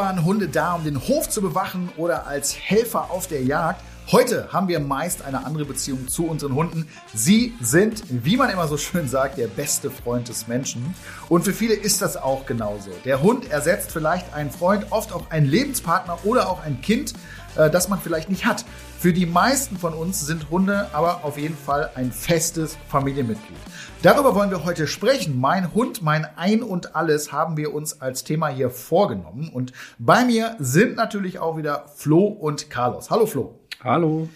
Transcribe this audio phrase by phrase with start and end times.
[0.00, 3.82] waren Hunde da, um den Hof zu bewachen oder als Helfer auf der Jagd.
[4.10, 6.88] Heute haben wir meist eine andere Beziehung zu unseren Hunden.
[7.12, 10.94] Sie sind, wie man immer so schön sagt, der beste Freund des Menschen.
[11.28, 12.90] Und für viele ist das auch genauso.
[13.04, 17.12] Der Hund ersetzt vielleicht einen Freund, oft auch einen Lebenspartner oder auch ein Kind,
[17.56, 18.64] äh, das man vielleicht nicht hat.
[18.98, 23.56] Für die meisten von uns sind Hunde aber auf jeden Fall ein festes Familienmitglied.
[24.02, 25.38] Darüber wollen wir heute sprechen.
[25.38, 29.48] Mein Hund, mein Ein und Alles haben wir uns als Thema hier vorgenommen.
[29.48, 33.10] Und bei mir sind natürlich auch wieder Flo und Carlos.
[33.10, 33.58] Hallo Flo.
[33.82, 34.28] Hallo.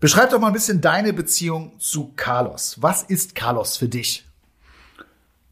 [0.00, 2.76] Beschreib doch mal ein bisschen deine Beziehung zu Carlos.
[2.80, 4.24] Was ist Carlos für dich?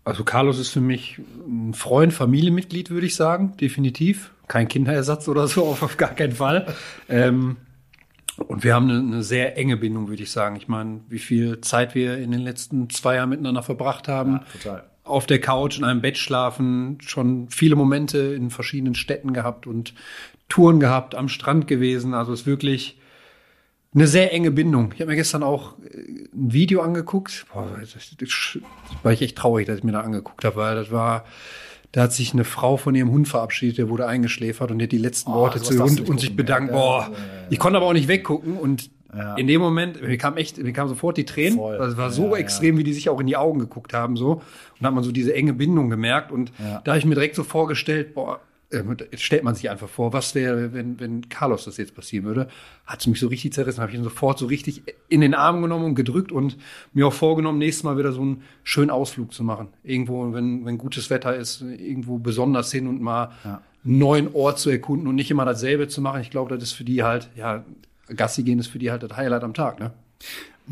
[0.03, 4.33] Also Carlos ist für mich ein Freund, Familienmitglied, würde ich sagen, definitiv.
[4.51, 6.67] Kein Kinderersatz oder so, auf gar keinen Fall.
[7.09, 7.57] ähm,
[8.37, 10.57] und wir haben eine, eine, sehr enge Bindung, würde ich sagen.
[10.57, 14.33] Ich meine, wie viel Zeit wir in den letzten zwei Jahren miteinander verbracht haben.
[14.33, 14.84] Ja, total.
[15.05, 19.95] Auf der Couch, in einem Bett schlafen, schon viele Momente in verschiedenen Städten gehabt und
[20.48, 22.12] Touren gehabt, am Strand gewesen.
[22.12, 22.98] Also es ist wirklich
[23.95, 24.92] eine sehr enge Bindung.
[24.95, 27.47] Ich habe mir gestern auch äh, ein Video angeguckt.
[27.53, 28.59] Boah, das, das, das
[29.05, 31.25] war ich echt traurig, dass ich mir da angeguckt habe, weil das war,
[31.92, 34.92] da hat sich eine Frau von ihrem Hund verabschiedet, der wurde eingeschläfert und die hat
[34.92, 36.70] die letzten oh, Worte zu Hund und sich bedankt.
[36.70, 37.16] Ja, Boah, ja, ja,
[37.50, 38.91] ich konnte aber auch nicht weggucken und
[39.36, 41.58] in dem Moment, mir kam echt, mir kam sofort die Tränen.
[41.58, 41.78] Voll.
[41.78, 44.34] Das war so extrem, wie die sich auch in die Augen geguckt haben, so.
[44.34, 44.42] Und
[44.78, 46.30] da hat man so diese enge Bindung gemerkt.
[46.30, 46.52] Und
[46.84, 48.41] da habe ich mir direkt so vorgestellt, boah,
[48.73, 52.25] ähm, jetzt stellt man sich einfach vor, was wäre, wenn, wenn Carlos das jetzt passieren
[52.25, 52.49] würde,
[52.87, 55.61] hat es mich so richtig zerrissen, habe ich ihn sofort so richtig in den Arm
[55.63, 56.57] genommen und gedrückt und
[56.93, 59.69] mir auch vorgenommen, nächstes Mal wieder so einen schönen Ausflug zu machen.
[59.83, 63.61] Irgendwo, wenn, wenn gutes Wetter ist, irgendwo besonders hin und mal ja.
[63.85, 66.21] einen neuen Ort zu erkunden und nicht immer dasselbe zu machen.
[66.21, 67.65] Ich glaube, das ist für die halt, ja,
[68.15, 69.93] Gassi gehen ist für die halt das Highlight am Tag, ne?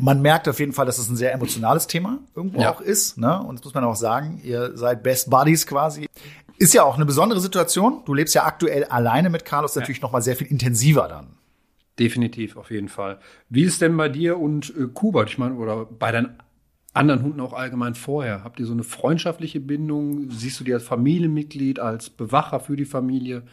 [0.01, 2.71] Man merkt auf jeden Fall, dass es ein sehr emotionales Thema irgendwo ja.
[2.71, 3.17] auch ist.
[3.17, 3.37] Ne?
[3.43, 6.07] Und das muss man auch sagen, ihr seid Best Buddies quasi.
[6.59, 8.01] Ist ja auch eine besondere Situation.
[8.05, 10.03] Du lebst ja aktuell alleine mit Carlos, natürlich ja.
[10.03, 11.37] noch mal sehr viel intensiver dann.
[11.97, 13.19] Definitiv, auf jeden Fall.
[13.47, 16.37] Wie ist denn bei dir und äh, Kubert, ich meine, oder bei deinen
[16.93, 18.43] anderen Hunden auch allgemein vorher?
[18.43, 20.29] Habt ihr so eine freundschaftliche Bindung?
[20.31, 23.43] Siehst du die als Familienmitglied, als Bewacher für die Familie?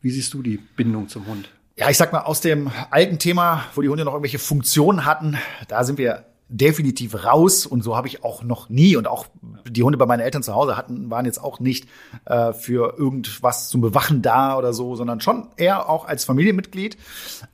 [0.00, 1.50] Wie siehst du die Bindung zum Hund?
[1.76, 5.36] Ja, ich sag mal, aus dem alten Thema, wo die Hunde noch irgendwelche Funktionen hatten,
[5.66, 9.26] da sind wir definitiv raus und so habe ich auch noch nie und auch
[9.68, 11.88] die Hunde bei meinen Eltern zu Hause hatten waren jetzt auch nicht
[12.26, 16.98] äh, für irgendwas zum Bewachen da oder so, sondern schon eher auch als Familienmitglied.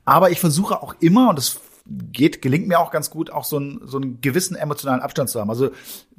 [0.05, 1.59] Aber ich versuche auch immer und das
[2.11, 5.39] geht gelingt mir auch ganz gut auch so, ein, so einen gewissen emotionalen Abstand zu
[5.39, 5.49] haben.
[5.49, 5.71] Also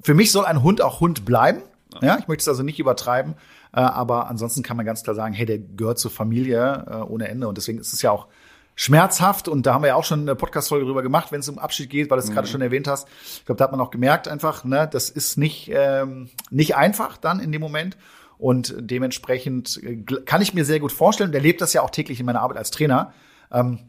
[0.03, 1.63] für mich soll ein Hund auch Hund bleiben.
[2.01, 3.35] Ja, ich möchte es also nicht übertreiben,
[3.73, 7.27] äh, aber ansonsten kann man ganz klar sagen, hey, der gehört zur Familie äh, ohne
[7.27, 8.29] Ende und deswegen ist es ja auch
[8.75, 11.59] schmerzhaft und da haben wir ja auch schon eine Podcast-Folge drüber gemacht, wenn es um
[11.59, 12.35] Abschied geht, weil du es mhm.
[12.35, 13.09] gerade schon erwähnt hast.
[13.37, 17.17] Ich glaube, da hat man auch gemerkt einfach, ne, das ist nicht, ähm, nicht einfach
[17.17, 17.97] dann in dem Moment.
[18.39, 22.21] Und dementsprechend äh, kann ich mir sehr gut vorstellen, und erlebt das ja auch täglich
[22.21, 23.13] in meiner Arbeit als Trainer,
[23.53, 23.81] ähm,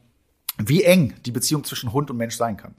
[0.58, 2.76] wie eng die Beziehung zwischen Hund und Mensch sein kann.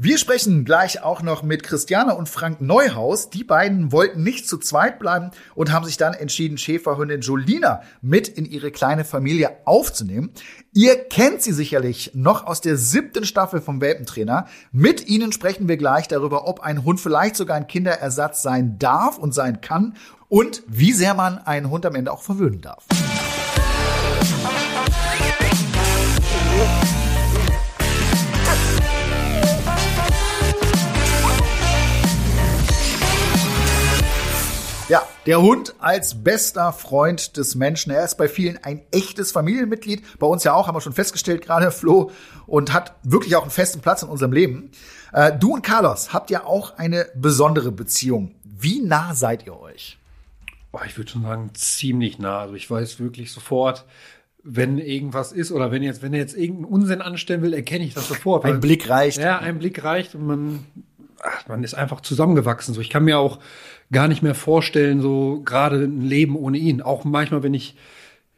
[0.00, 3.30] Wir sprechen gleich auch noch mit Christiane und Frank Neuhaus.
[3.30, 8.28] Die beiden wollten nicht zu zweit bleiben und haben sich dann entschieden, Schäferhündin Jolina mit
[8.28, 10.30] in ihre kleine Familie aufzunehmen.
[10.72, 14.46] Ihr kennt sie sicherlich noch aus der siebten Staffel vom Welpentrainer.
[14.70, 19.18] Mit ihnen sprechen wir gleich darüber, ob ein Hund vielleicht sogar ein Kinderersatz sein darf
[19.18, 19.96] und sein kann
[20.28, 22.86] und wie sehr man einen Hund am Ende auch verwöhnen darf.
[35.28, 37.92] Der Hund als bester Freund des Menschen.
[37.92, 40.18] Er ist bei vielen ein echtes Familienmitglied.
[40.18, 42.10] Bei uns ja auch, haben wir schon festgestellt gerade, Flo,
[42.46, 44.70] und hat wirklich auch einen festen Platz in unserem Leben.
[45.12, 48.36] Äh, du und Carlos habt ja auch eine besondere Beziehung.
[48.42, 49.98] Wie nah seid ihr euch?
[50.72, 52.38] Oh, ich würde schon sagen, ziemlich nah.
[52.38, 53.84] Also ich weiß wirklich sofort,
[54.42, 57.92] wenn irgendwas ist oder wenn jetzt, wenn er jetzt irgendeinen Unsinn anstellen will, erkenne ich
[57.92, 58.46] das sofort.
[58.46, 59.18] Ein Blick reicht.
[59.18, 60.64] Ja, ein Blick reicht und man,
[61.22, 62.72] ach, man ist einfach zusammengewachsen.
[62.72, 63.40] So, ich kann mir auch
[63.92, 66.82] gar nicht mehr vorstellen, so gerade ein Leben ohne ihn.
[66.82, 67.74] Auch manchmal, wenn ich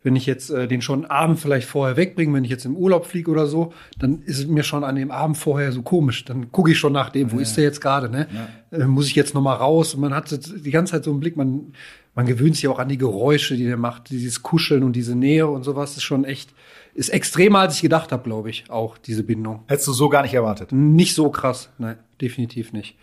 [0.02, 3.05] wenn ich jetzt äh, den schon Abend vielleicht vorher wegbringe, wenn ich jetzt im Urlaub
[3.06, 6.25] fliege oder so, dann ist es mir schon an dem Abend vorher so komisch.
[6.25, 7.43] Dann gucke ich schon nach dem, wo ja.
[7.43, 8.26] ist der jetzt gerade, ne?
[8.73, 8.79] Ja.
[8.79, 9.94] Äh, muss ich jetzt noch mal raus?
[9.94, 11.75] Und man hat die ganze Zeit so einen Blick, man,
[12.14, 15.46] man gewöhnt sich auch an die Geräusche, die der macht, dieses Kuscheln und diese Nähe
[15.46, 16.55] und sowas ist schon echt,
[16.94, 19.64] ist extremer, als ich gedacht habe, glaube ich, auch diese Bindung.
[19.67, 20.73] Hättest du so gar nicht erwartet?
[20.73, 22.96] Nicht so krass, nein, definitiv nicht.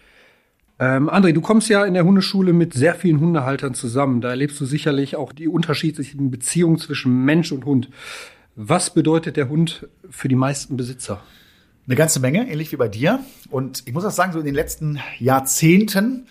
[0.79, 4.21] Ähm, André, du kommst ja in der Hundeschule mit sehr vielen Hundehaltern zusammen.
[4.21, 7.89] Da erlebst du sicherlich auch die unterschiedlichen Beziehungen zwischen Mensch und Hund.
[8.55, 11.21] Was bedeutet der Hund für die meisten Besitzer?
[11.87, 13.19] Eine ganze Menge, ähnlich wie bei dir.
[13.49, 16.27] Und ich muss auch sagen, so in den letzten Jahrzehnten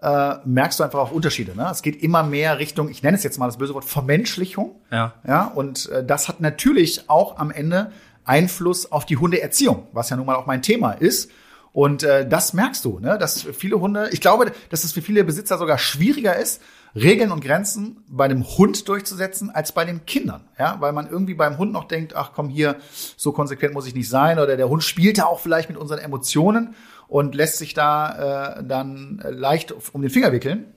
[0.00, 1.54] äh, merkst du einfach auch Unterschiede.
[1.56, 1.68] Ne?
[1.70, 4.76] Es geht immer mehr Richtung, ich nenne es jetzt mal das böse Wort, Vermenschlichung.
[4.90, 5.14] Ja.
[5.26, 7.92] Ja, und äh, das hat natürlich auch am Ende
[8.24, 11.30] Einfluss auf die Hundeerziehung, was ja nun mal auch mein Thema ist.
[11.72, 13.16] Und äh, das merkst du, ne?
[13.18, 16.60] dass viele Hunde, ich glaube, dass es für viele Besitzer sogar schwieriger ist,
[16.94, 21.34] Regeln und Grenzen bei dem Hund durchzusetzen als bei den Kindern, ja, weil man irgendwie
[21.34, 22.76] beim Hund noch denkt, ach komm hier,
[23.16, 26.00] so konsequent muss ich nicht sein oder der Hund spielt ja auch vielleicht mit unseren
[26.00, 26.74] Emotionen
[27.06, 30.74] und lässt sich da äh, dann leicht um den Finger wickeln.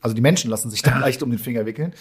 [0.00, 1.92] Also die Menschen lassen sich da leicht um den Finger wickeln.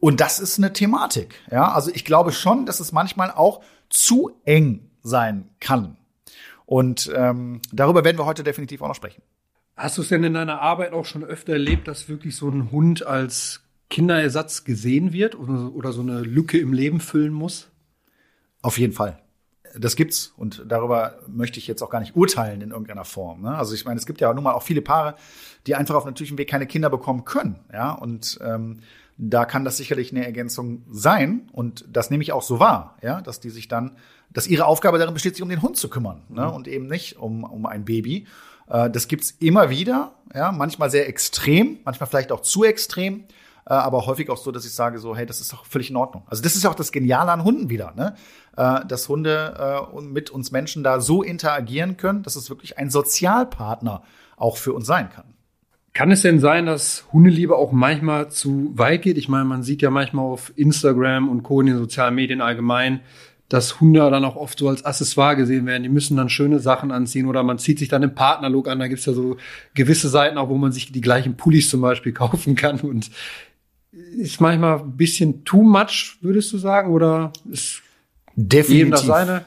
[0.00, 1.72] Und das ist eine Thematik, ja.
[1.72, 5.97] Also ich glaube schon, dass es manchmal auch zu eng sein kann.
[6.68, 9.22] Und ähm, darüber werden wir heute definitiv auch noch sprechen.
[9.74, 12.70] Hast du es denn in deiner Arbeit auch schon öfter erlebt, dass wirklich so ein
[12.70, 17.70] Hund als Kinderersatz gesehen wird oder, so eine Lücke im Leben füllen muss?
[18.60, 19.18] Auf jeden Fall.
[19.78, 23.40] Das gibt's und darüber möchte ich jetzt auch gar nicht urteilen in irgendeiner Form.
[23.40, 23.56] Ne?
[23.56, 25.14] Also ich meine, es gibt ja nun mal auch viele Paare,
[25.66, 27.60] die einfach auf natürlichem Weg keine Kinder bekommen können.
[27.72, 28.80] Ja, und ähm,
[29.18, 33.20] da kann das sicherlich eine Ergänzung sein und das nehme ich auch so wahr, ja,
[33.20, 33.96] dass die sich dann,
[34.30, 36.46] dass ihre Aufgabe darin besteht, sich um den Hund zu kümmern ne?
[36.46, 36.52] Mhm.
[36.52, 38.26] und eben nicht um, um ein Baby.
[38.68, 43.24] Äh, das gibt's immer wieder, ja, manchmal sehr extrem, manchmal vielleicht auch zu extrem,
[43.66, 45.96] äh, aber häufig auch so, dass ich sage so, hey, das ist doch völlig in
[45.96, 46.22] Ordnung.
[46.28, 48.14] Also das ist auch das Geniale an Hunden wieder, ne?
[48.56, 52.88] Äh, dass Hunde äh, mit uns Menschen da so interagieren können, dass es wirklich ein
[52.88, 54.02] Sozialpartner
[54.36, 55.34] auch für uns sein kann.
[55.98, 59.18] Kann es denn sein, dass Hundeliebe auch manchmal zu weit geht?
[59.18, 61.60] Ich meine, man sieht ja manchmal auf Instagram und Co.
[61.60, 63.00] in den sozialen Medien allgemein,
[63.48, 65.82] dass Hunde dann auch oft so als Accessoire gesehen werden.
[65.82, 68.78] Die müssen dann schöne Sachen anziehen oder man zieht sich dann den Partnerlook an.
[68.78, 69.38] Da gibt's ja so
[69.74, 72.78] gewisse Seiten auch, wo man sich die gleichen Pullis zum Beispiel kaufen kann.
[72.78, 73.10] Und
[73.90, 76.92] ist manchmal ein bisschen too much, würdest du sagen?
[76.92, 77.82] Oder ist
[78.36, 78.76] Definitiv.
[78.76, 79.44] jedem das seine?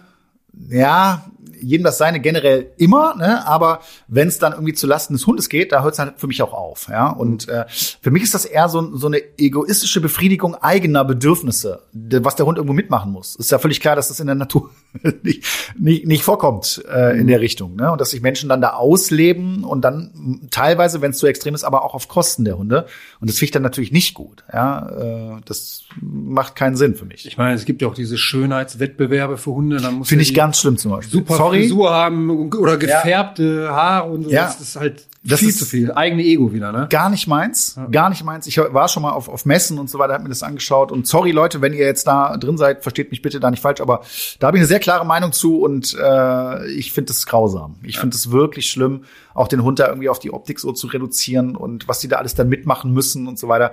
[0.54, 1.26] Ja,
[1.62, 3.46] jedem das seine generell immer, ne?
[3.46, 6.28] aber wenn es dann irgendwie zu Lasten des Hundes geht, da hört es halt für
[6.28, 6.88] mich auch auf.
[6.90, 7.10] Ja?
[7.10, 12.36] Und äh, für mich ist das eher so, so eine egoistische Befriedigung eigener Bedürfnisse, was
[12.36, 13.36] der Hund irgendwo mitmachen muss.
[13.36, 14.72] Ist ja völlig klar, dass das in der Natur
[15.24, 15.44] nicht,
[15.78, 17.76] nicht, nicht vorkommt äh, in der Richtung.
[17.76, 17.92] Ne?
[17.92, 21.64] Und dass sich Menschen dann da ausleben und dann teilweise, wenn es zu extrem ist,
[21.64, 22.88] aber auch auf Kosten der Hunde.
[23.20, 24.44] Und das finde ich dann natürlich nicht gut.
[24.52, 25.38] Ja?
[25.38, 27.26] Äh, das macht keinen Sinn für mich.
[27.26, 29.78] Ich meine, es gibt ja auch diese Schönheitswettbewerbe für Hunde.
[29.78, 31.20] Dann muss Finde ich ganz schlimm zum Beispiel.
[31.20, 31.60] super Sorry.
[31.62, 34.30] Frisur haben oder gefärbte Haare und so.
[34.32, 34.46] Ja.
[34.46, 35.92] Das ist halt Das viel ist- zu viel.
[35.92, 36.88] Eigene Ego wieder, ne?
[36.90, 38.48] Gar nicht meins, gar nicht meins.
[38.48, 40.92] Ich war schon mal auf, auf Messen und so weiter, hab mir das angeschaut.
[40.92, 43.82] Und sorry Leute, wenn ihr jetzt da drin seid, versteht mich bitte da nicht falsch,
[43.82, 44.02] aber
[44.40, 47.76] da habe ich eine sehr klare Meinung zu und äh, ich finde es grausam.
[47.84, 49.04] Ich finde es wirklich schlimm,
[49.36, 52.18] auch den Hund da irgendwie auf die Optik so zu reduzieren und was die da
[52.18, 53.72] alles dann mitmachen müssen und so weiter.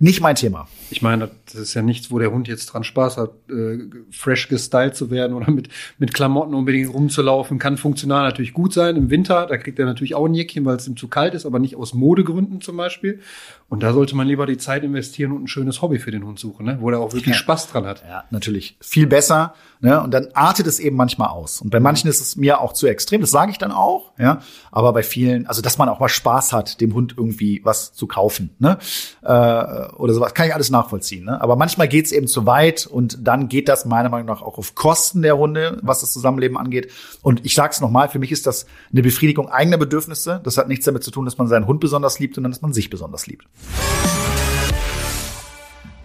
[0.00, 0.68] Nicht mein Thema.
[0.90, 3.78] Ich meine, das ist ja nichts, wo der Hund jetzt dran Spaß hat, äh,
[4.12, 5.68] fresh gestylt zu werden oder mit,
[5.98, 7.58] mit Klamotten unbedingt rumzulaufen.
[7.58, 9.46] Kann funktional natürlich gut sein im Winter.
[9.46, 11.76] Da kriegt er natürlich auch ein Jäckchen, weil es ihm zu kalt ist, aber nicht
[11.76, 13.20] aus Modegründen zum Beispiel.
[13.68, 16.38] Und da sollte man lieber die Zeit investieren und ein schönes Hobby für den Hund
[16.38, 16.78] suchen, ne?
[16.80, 17.40] wo er auch wirklich Ja.
[17.40, 18.02] Spaß dran hat.
[18.08, 18.76] Ja, natürlich.
[18.80, 19.54] Viel besser.
[19.80, 20.00] Ne?
[20.00, 21.60] Und dann artet es eben manchmal aus.
[21.60, 23.20] Und bei manchen ist es mir auch zu extrem.
[23.20, 24.12] Das sage ich dann auch.
[24.18, 24.40] Ja,
[24.72, 28.06] aber bei vielen, also dass man auch mal Spaß hat, dem Hund irgendwie was zu
[28.06, 28.78] kaufen, ne?
[29.22, 31.24] Äh, oder sowas, kann ich alles nachvollziehen.
[31.24, 31.40] Ne?
[31.40, 34.58] Aber manchmal geht es eben zu weit und dann geht das meiner Meinung nach auch
[34.58, 36.90] auf Kosten der Hunde, was das Zusammenleben angeht.
[37.22, 40.40] Und ich sage es nochmal: Für mich ist das eine Befriedigung eigener Bedürfnisse.
[40.44, 42.72] Das hat nichts damit zu tun, dass man seinen Hund besonders liebt, sondern dass man
[42.72, 43.46] sich besonders liebt.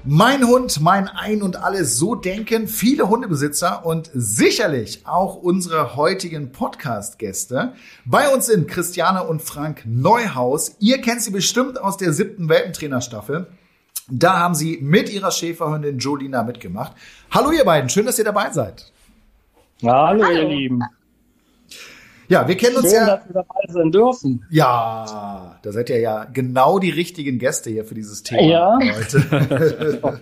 [0.05, 6.51] Mein Hund, mein Ein und alles, so denken viele Hundebesitzer und sicherlich auch unsere heutigen
[6.51, 7.71] Podcast-Gäste.
[8.03, 10.75] Bei uns sind Christiane und Frank Neuhaus.
[10.79, 13.47] Ihr kennt sie bestimmt aus der siebten Welpentrainerstaffel.
[14.09, 16.93] Da haben sie mit ihrer Schäferhündin Jolina mitgemacht.
[17.31, 18.91] Hallo ihr beiden, schön, dass ihr dabei seid.
[19.79, 20.35] Ja, hallo, Hallo.
[20.37, 20.81] ihr Lieben.
[22.29, 23.17] Ja, wir kennen uns Schön, ja.
[23.17, 24.45] dass wir dabei sein dürfen.
[24.49, 28.79] Ja, da seid ihr ja genau die richtigen Gäste hier für dieses Thema Ja.
[28.79, 30.21] heute.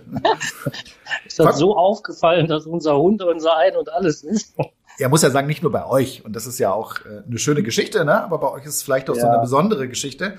[1.26, 4.54] Ist das so aufgefallen, dass unser Hund unser Ein und alles ist?
[4.98, 6.24] Er muss ja sagen, nicht nur bei euch.
[6.24, 8.22] Und das ist ja auch äh, eine schöne Geschichte, ne?
[8.22, 9.30] Aber bei euch ist es vielleicht auch so Ja.
[9.32, 10.34] eine besondere Geschichte.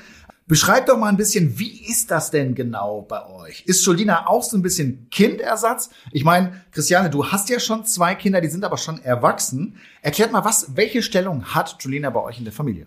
[0.45, 3.63] Beschreibt doch mal ein bisschen, wie ist das denn genau bei euch?
[3.65, 5.89] Ist Jolina auch so ein bisschen Kindersatz?
[6.11, 9.79] Ich meine, Christiane, du hast ja schon zwei Kinder, die sind aber schon erwachsen.
[10.01, 12.85] Erklärt mal, was, welche Stellung hat Jolina bei euch in der Familie?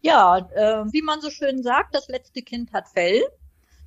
[0.00, 3.22] Ja, äh, wie man so schön sagt, das letzte Kind hat Fell.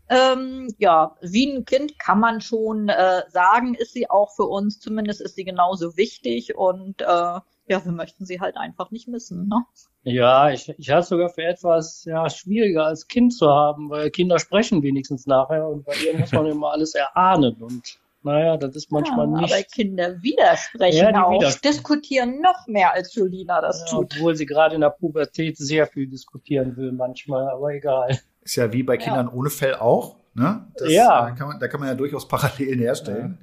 [0.10, 4.80] Ähm, ja, wie ein Kind kann man schon äh, sagen, ist sie auch für uns.
[4.80, 9.48] Zumindest ist sie genauso wichtig und äh, ja, wir möchten sie halt einfach nicht missen.
[9.48, 9.64] Ne?
[10.04, 14.10] Ja, ich, ich halte es sogar für etwas ja, schwieriger als Kind zu haben, weil
[14.12, 17.56] Kinder sprechen wenigstens nachher und bei ihr muss man immer alles erahnen.
[17.62, 19.54] Und Naja, das ist manchmal ja, nicht.
[19.54, 21.74] Aber Kinder widersprechen Ja, auch, widersprechen.
[21.74, 24.14] diskutieren noch mehr als Julina das Ja, tut.
[24.16, 28.18] obwohl sie gerade in der Pubertät sehr viel diskutieren will manchmal, aber egal.
[28.42, 30.18] Ist ja wie bei Kindern ohne Fell auch.
[30.34, 30.68] Ne?
[30.78, 31.30] Das, Ja.
[31.30, 33.38] äh, kann man, da kann man ja durchaus Parallelen herstellen.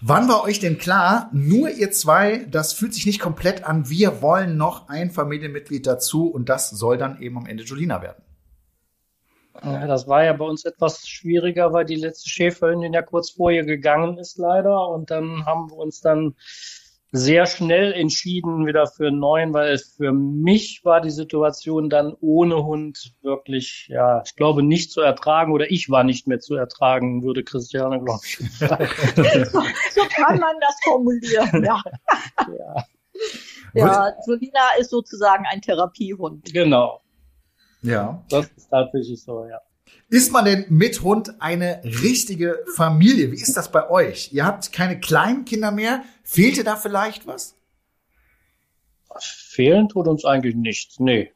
[0.00, 4.20] Wann war euch denn klar, nur ihr zwei, das fühlt sich nicht komplett an, wir
[4.20, 8.22] wollen noch ein Familienmitglied dazu und das soll dann eben am Ende Julina werden?
[9.64, 13.64] Ja, das war ja bei uns etwas schwieriger, weil die letzte Schäferhündin ja kurz vorher
[13.64, 16.34] gegangen ist leider und dann haben wir uns dann
[17.12, 22.64] sehr schnell entschieden wieder für einen neuen, weil für mich war die Situation dann ohne
[22.64, 27.22] Hund wirklich, ja, ich glaube nicht zu ertragen oder ich war nicht mehr zu ertragen,
[27.22, 28.38] würde Christiane, glaube ich.
[29.94, 31.82] So kann man das formulieren, ja.
[32.58, 32.84] ja,
[33.72, 36.52] Ja, Julina ist sozusagen ein Therapiehund.
[36.52, 37.00] genau.
[37.82, 38.22] Ja.
[38.28, 39.60] Das ist tatsächlich so, ja.
[40.08, 43.32] Ist man denn mit Hund eine richtige Familie?
[43.32, 44.32] Wie ist das bei euch?
[44.32, 46.02] Ihr habt keine kleinen Kinder mehr.
[46.22, 47.56] Fehlte da vielleicht was?
[49.18, 51.32] Fehlen tut uns eigentlich nichts, nee.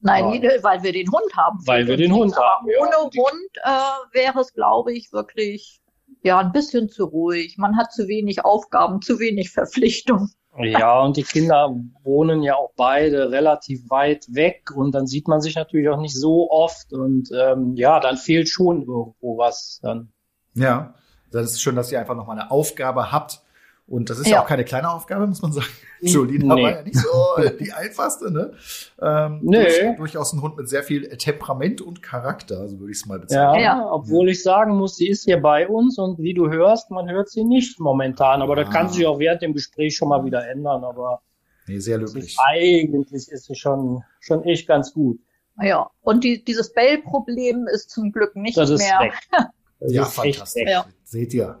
[0.00, 0.62] Nein, Ja.
[0.62, 1.58] weil wir den Hund haben.
[1.66, 2.78] Weil wir den Und Hund aber haben, ja.
[2.80, 5.80] Ohne Hund äh, wäre es, glaube ich, wirklich
[6.22, 7.56] ja ein bisschen zu ruhig.
[7.58, 10.30] Man hat zu wenig Aufgaben, zu wenig Verpflichtung.
[10.58, 15.40] Ja, und die Kinder wohnen ja auch beide relativ weit weg und dann sieht man
[15.40, 20.12] sich natürlich auch nicht so oft und ähm, ja, dann fehlt schon irgendwo was dann.
[20.54, 20.94] Ja.
[21.34, 23.42] Das ist schön, dass ihr einfach noch mal eine Aufgabe habt.
[23.86, 24.42] Und das ist ja, Ja.
[24.42, 25.66] auch keine kleine Aufgabe, muss man sagen.
[26.00, 26.62] Julina Nee.
[26.62, 28.52] war ja nicht so äh, die einfachste, ne?
[29.00, 29.64] Ähm, Nee.
[29.64, 33.16] durch, durchaus ein Hund mit sehr viel Temperament und Charakter, so würde ich es mal
[33.16, 33.62] Ja, bezeichnen.
[33.62, 33.86] Ja.
[33.92, 37.28] obwohl ich sagen muss, sie ist hier bei uns und wie du hörst, man hört
[37.28, 38.72] sie nicht momentan, aber das Ah.
[38.72, 41.20] kann sich auch während dem Gespräch schon mal wieder ändern, aber
[41.66, 42.24] Nee, sehr löblich.
[42.24, 45.18] ist, eigentlich ist sie schon, schon echt ganz gut.
[45.62, 48.98] Ja, und die, dieses Bell-Problem ist zum Glück nicht Das ist mehr.
[49.00, 49.12] weg.
[49.80, 50.62] Das Ja, ist echt fantastisch.
[50.64, 50.68] weg.
[50.70, 50.86] Ja.
[51.04, 51.58] Seht ihr.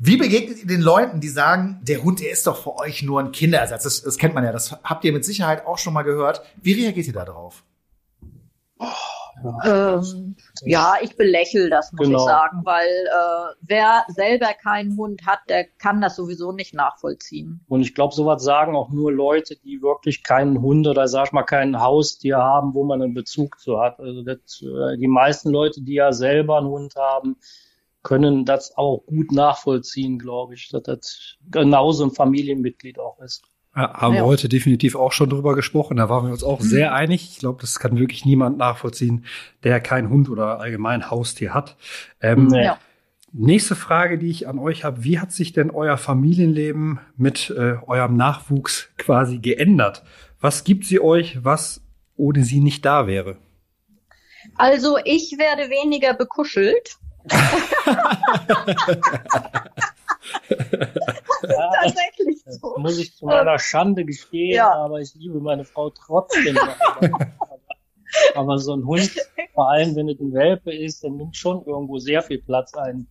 [0.00, 3.20] Wie begegnet ihr den Leuten, die sagen, der Hund, der ist doch für euch nur
[3.20, 3.82] ein Kinderersatz?
[3.82, 6.42] Das, das kennt man ja, das habt ihr mit Sicherheit auch schon mal gehört.
[6.62, 7.64] Wie reagiert ihr da drauf?
[9.64, 12.18] Ähm, ja, ich belächle das, muss Genau.
[12.18, 17.60] ich sagen, weil äh, wer selber keinen Hund hat, der kann das sowieso nicht nachvollziehen.
[17.68, 21.32] Und ich glaube, sowas sagen auch nur Leute, die wirklich keinen Hund oder sag ich
[21.32, 24.00] mal kein Haustier haben, wo man einen Bezug zu hat.
[24.00, 27.36] Also das, äh, die meisten Leute, die ja selber einen Hund haben,
[28.02, 33.42] können das auch gut nachvollziehen, glaube ich, dass das genauso ein Familienmitglied auch ist.
[33.76, 34.26] Ja, haben wir Ja.
[34.26, 35.98] heute definitiv auch schon drüber gesprochen.
[35.98, 37.28] Da waren wir uns auch sehr einig.
[37.30, 39.24] Ich glaube, das kann wirklich niemand nachvollziehen,
[39.62, 41.76] der keinen Hund oder allgemein Haustier hat.
[42.20, 42.50] Ähm.
[42.50, 42.78] Ja.
[43.30, 45.04] Nächste Frage, die ich an euch habe.
[45.04, 50.02] Wie hat sich denn euer Familienleben mit äh, eurem Nachwuchs quasi geändert?
[50.40, 51.82] Was gibt sie euch, was
[52.16, 53.36] ohne sie nicht da wäre?
[54.56, 56.96] Also ich werde weniger bekuschelt.
[61.48, 62.74] Ja, Tatsächlich das so.
[62.78, 64.72] muss ich zu meiner Schande gestehen, Ja.
[64.72, 66.58] aber ich liebe meine Frau trotzdem.
[66.58, 67.18] aber,
[68.34, 69.10] aber so ein Hund,
[69.54, 73.06] vor allem wenn es ein Welpe ist, der nimmt schon irgendwo sehr viel Platz ein.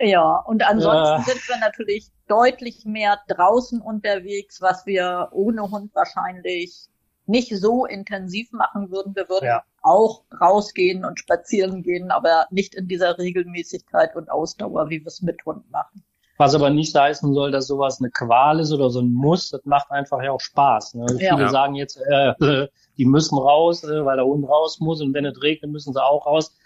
[0.00, 1.22] Ja, und ansonsten Ja.
[1.22, 6.86] sind wir natürlich deutlich mehr draußen unterwegs, was wir ohne Hund wahrscheinlich
[7.32, 9.16] nicht so intensiv machen würden.
[9.16, 9.64] Wir würden Ja.
[9.82, 15.22] auch rausgehen und spazieren gehen, aber nicht in dieser Regelmäßigkeit und Ausdauer, wie wir es
[15.22, 16.04] mit Hund machen.
[16.38, 19.50] Was aber nicht heißen soll, dass sowas eine Qual ist oder so ein Muss.
[19.50, 20.94] Das macht einfach ja auch Spaß.
[20.94, 21.06] Ne?
[21.18, 21.36] Ja.
[21.36, 22.34] Viele sagen jetzt, äh,
[22.98, 26.02] die müssen raus, äh, weil der Hund raus muss und wenn es regnet, müssen sie
[26.02, 26.56] auch raus.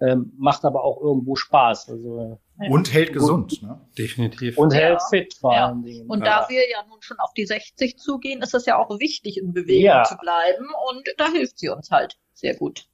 [0.00, 1.90] Ähm, macht aber auch irgendwo Spaß.
[1.90, 2.70] Also, Ja.
[2.70, 3.62] Und hält gesund.
[3.62, 3.80] Ne?
[3.98, 4.56] Definitiv.
[4.58, 4.78] und Ja.
[4.80, 5.66] hält fit vor Ja.
[5.68, 6.06] allen Dingen.
[6.08, 6.42] Und ja.
[6.42, 9.52] da wir ja nun schon auf die 60 zugehen, ist es ja auch wichtig, in
[9.52, 10.04] Bewegung Ja.
[10.04, 10.66] zu bleiben.
[10.90, 12.86] Und da hilft sie uns halt sehr gut.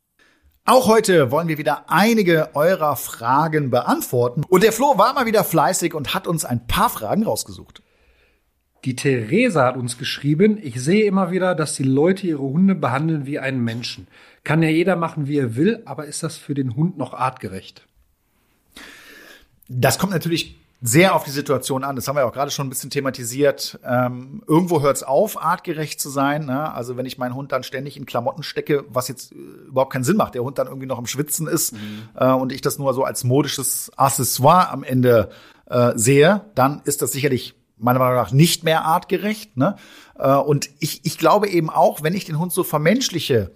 [0.64, 4.42] Auch heute wollen wir wieder einige eurer Fragen beantworten.
[4.48, 7.82] Und der Flo war mal wieder fleißig und hat uns ein paar Fragen rausgesucht.
[8.84, 13.26] Die Theresa hat uns geschrieben, ich sehe immer wieder, dass die Leute ihre Hunde behandeln
[13.26, 14.06] wie einen Menschen.
[14.44, 17.87] Kann ja jeder machen, wie er will, aber ist das für den Hund noch artgerecht?
[19.68, 21.96] Das kommt natürlich sehr auf die Situation an.
[21.96, 23.80] Das haben wir auch gerade schon ein bisschen thematisiert.
[23.84, 26.46] Ähm, irgendwo hört es auf, artgerecht zu sein.
[26.46, 26.72] Ne?
[26.72, 29.36] Also wenn ich meinen Hund dann ständig in Klamotten stecke, was jetzt äh,
[29.68, 31.74] überhaupt keinen Sinn macht, der Hund dann irgendwie noch am Schwitzen ist
[32.14, 35.30] äh, und ich das nur so als modisches Accessoire am Ende
[35.66, 39.56] äh, sehe, dann ist das sicherlich meiner Meinung nach nicht mehr artgerecht.
[39.56, 39.76] Ne?
[40.16, 43.50] Äh, und ich, ich glaube eben auch, wenn ich den Hund so vermenschliche,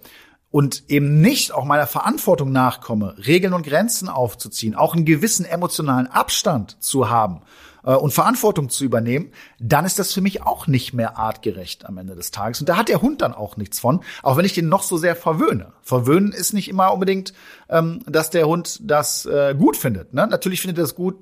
[0.53, 6.05] und eben nicht auch meiner Verantwortung nachkomme, Regeln und Grenzen aufzuziehen, auch einen gewissen emotionalen
[6.05, 7.41] Abstand zu haben
[7.83, 11.97] äh, und Verantwortung zu übernehmen, dann ist das für mich auch nicht mehr artgerecht am
[11.97, 12.59] Ende des Tages.
[12.59, 14.95] Und da hat der Hund dann auch nichts von, auch wenn ich den noch so
[14.95, 15.73] sehr verwöhne.
[15.81, 17.33] Verwöhnen ist nicht immer unbedingt,
[17.67, 20.13] ähm, dass der Hund das äh, gut findet.
[20.13, 20.27] Ne?
[20.27, 21.15] Natürlich findet er es gut,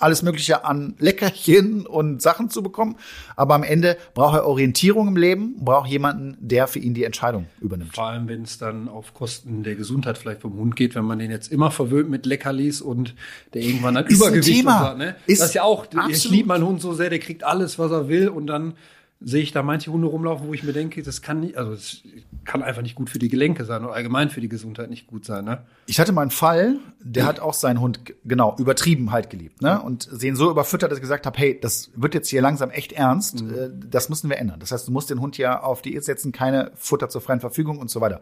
[0.00, 2.96] alles Mögliche an Leckerchen und Sachen zu bekommen.
[3.36, 7.46] Aber am Ende braucht er Orientierung im Leben, braucht jemanden, der für ihn die Entscheidung
[7.60, 7.94] übernimmt.
[7.94, 11.18] Vor allem, wenn es dann auf Kosten der Gesundheit vielleicht vom Hund geht, wenn man
[11.18, 13.14] den jetzt immer verwöhnt mit Leckerlis und
[13.54, 14.90] der irgendwann dann Ist ein Übergewicht Thema.
[14.90, 15.16] und so, ne?
[15.26, 16.36] Ist das ist ja auch, ich absolut.
[16.36, 18.74] liebe meinen Hund so sehr, der kriegt alles, was er will und dann
[19.20, 22.02] sehe ich da manche Hunde rumlaufen, wo ich mir denke, das kann nicht, also es
[22.44, 25.24] kann einfach nicht gut für die Gelenke sein oder allgemein für die Gesundheit nicht gut
[25.24, 25.62] sein, ne?
[25.86, 29.80] Ich hatte mal einen Fall, der hat auch seinen Hund genau übertrieben halt geliebt, ne?
[29.80, 32.70] Und sie ihn so überfüttert, dass ich gesagt habe, hey, das wird jetzt hier langsam
[32.70, 34.60] echt ernst, äh, das müssen wir ändern.
[34.60, 37.78] Das heißt, du musst den Hund ja auf Diät setzen, keine Futter zur freien Verfügung
[37.78, 38.20] und so weiter.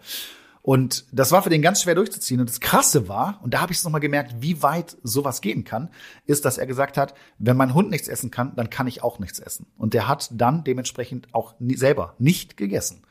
[0.63, 2.41] Und das war für den ganz schwer durchzuziehen.
[2.41, 5.65] Und das Krasse war, und da habe ich es nochmal gemerkt, wie weit sowas gehen
[5.65, 5.91] kann,
[6.25, 9.19] ist, dass er gesagt hat, wenn mein Hund nichts essen kann, dann kann ich auch
[9.19, 9.67] nichts essen.
[9.77, 13.03] Und der hat dann dementsprechend auch nie, selber nicht gegessen.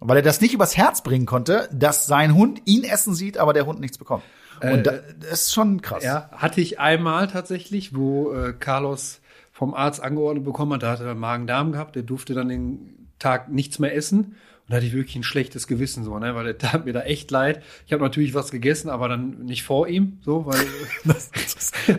[0.00, 3.52] Weil er das nicht übers Herz bringen konnte, dass sein Hund ihn essen sieht, aber
[3.52, 4.24] der Hund nichts bekommt.
[4.60, 6.02] Und da, das ist schon krass.
[6.02, 9.20] Ja, hatte ich einmal tatsächlich, wo äh, Carlos
[9.52, 13.48] vom Arzt angeordnet bekommen hat, da hatte er Magen-Darm gehabt, der durfte dann den Tag
[13.48, 14.36] nichts mehr essen.
[14.72, 17.30] Da hatte ich wirklich ein schlechtes Gewissen, so, ne, weil der tat mir da echt
[17.30, 17.62] leid.
[17.86, 20.64] Ich habe natürlich was gegessen, aber dann nicht vor ihm, so, weil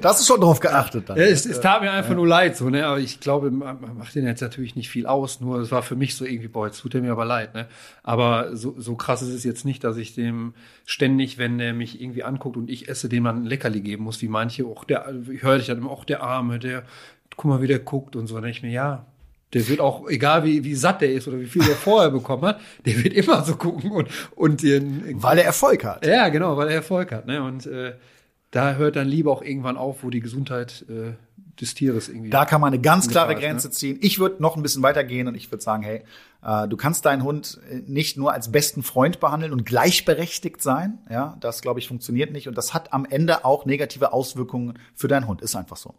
[0.02, 1.16] Da hast du schon drauf geachtet dann.
[1.16, 4.16] ja, es, es tat mir einfach nur leid, so, ne, aber ich glaube, man macht
[4.16, 6.80] den jetzt natürlich nicht viel aus, nur es war für mich so irgendwie, boah, jetzt
[6.80, 7.68] tut er mir aber leid, ne.
[8.02, 12.02] Aber so, so krass ist es jetzt nicht, dass ich dem ständig, wenn der mich
[12.02, 15.14] irgendwie anguckt und ich esse, dem man ein Leckerli geben muss, wie manche, auch der,
[15.32, 16.86] ich höre dich dann immer, auch der Arme, der,
[17.38, 19.06] guck mal, wie der guckt und so, dann denke ich mir, ja,
[19.54, 22.44] der wird auch, egal wie, wie satt der ist oder wie viel der vorher bekommen
[22.44, 26.06] hat, der wird immer so gucken und, und den, Weil er Erfolg hat.
[26.06, 27.94] ja, genau, weil er Erfolg hat, ne, und, äh,
[28.54, 31.14] da hört dann lieber auch irgendwann auf, wo die Gesundheit äh,
[31.60, 32.30] des Tieres irgendwie.
[32.30, 33.74] Da kann man eine ganz klare ist, Grenze ne?
[33.74, 33.98] ziehen.
[34.02, 36.04] Ich würde noch ein bisschen weitergehen und ich würde sagen, hey,
[36.44, 41.00] äh, du kannst deinen Hund äh, nicht nur als besten Freund behandeln und gleichberechtigt sein.
[41.10, 45.08] Ja, das glaube ich funktioniert nicht und das hat am Ende auch negative Auswirkungen für
[45.08, 45.42] deinen Hund.
[45.42, 45.96] Ist einfach so.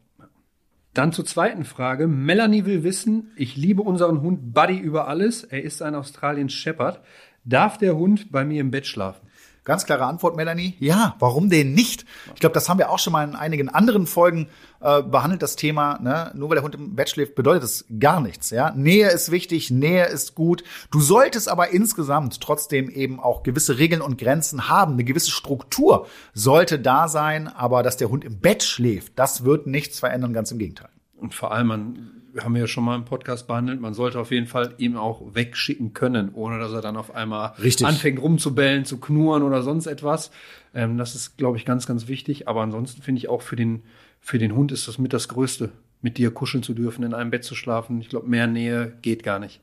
[0.95, 2.07] Dann zur zweiten Frage.
[2.07, 5.43] Melanie will wissen, ich liebe unseren Hund Buddy über alles.
[5.43, 7.01] Er ist ein Australien Shepherd.
[7.45, 9.27] Darf der Hund bei mir im Bett schlafen?
[9.65, 10.75] Ganz klare Antwort, Melanie.
[10.79, 12.05] Ja, warum denn nicht?
[12.35, 14.49] Ich glaube, das haben wir auch schon mal in einigen anderen Folgen
[14.85, 15.99] äh, behandelt, das Thema.
[16.01, 16.31] Ne?
[16.35, 18.51] Nur weil der Hund im Bett schläft, bedeutet das gar nichts.
[18.51, 18.73] Ja?
[18.73, 20.63] Nähe ist wichtig, Nähe ist gut.
[20.91, 24.93] Du solltest aber insgesamt trotzdem eben auch gewisse Regeln und Grenzen haben.
[24.93, 29.67] Eine gewisse Struktur sollte da sein, aber dass der Hund im Bett schläft, das wird
[29.67, 30.91] nichts verändern, ganz im Gegenteil.
[31.17, 34.33] Und vor allem, man, wir haben ja schon mal im Podcast behandelt, man sollte auf
[34.33, 37.87] jeden Fall ihm auch wegschicken können, ohne dass er dann auf einmal Richtig.
[37.87, 40.33] anfängt rumzubellen, zu knurren oder sonst etwas.
[40.75, 42.49] Ähm, das ist, glaube ich, ganz, ganz wichtig.
[42.49, 43.85] Aber ansonsten finde ich auch für den,
[44.21, 45.71] für den Hund ist das mit das Größte,
[46.03, 48.01] mit dir kuscheln zu dürfen, in einem Bett zu schlafen.
[48.01, 49.61] Ich glaube, mehr Nähe geht gar nicht.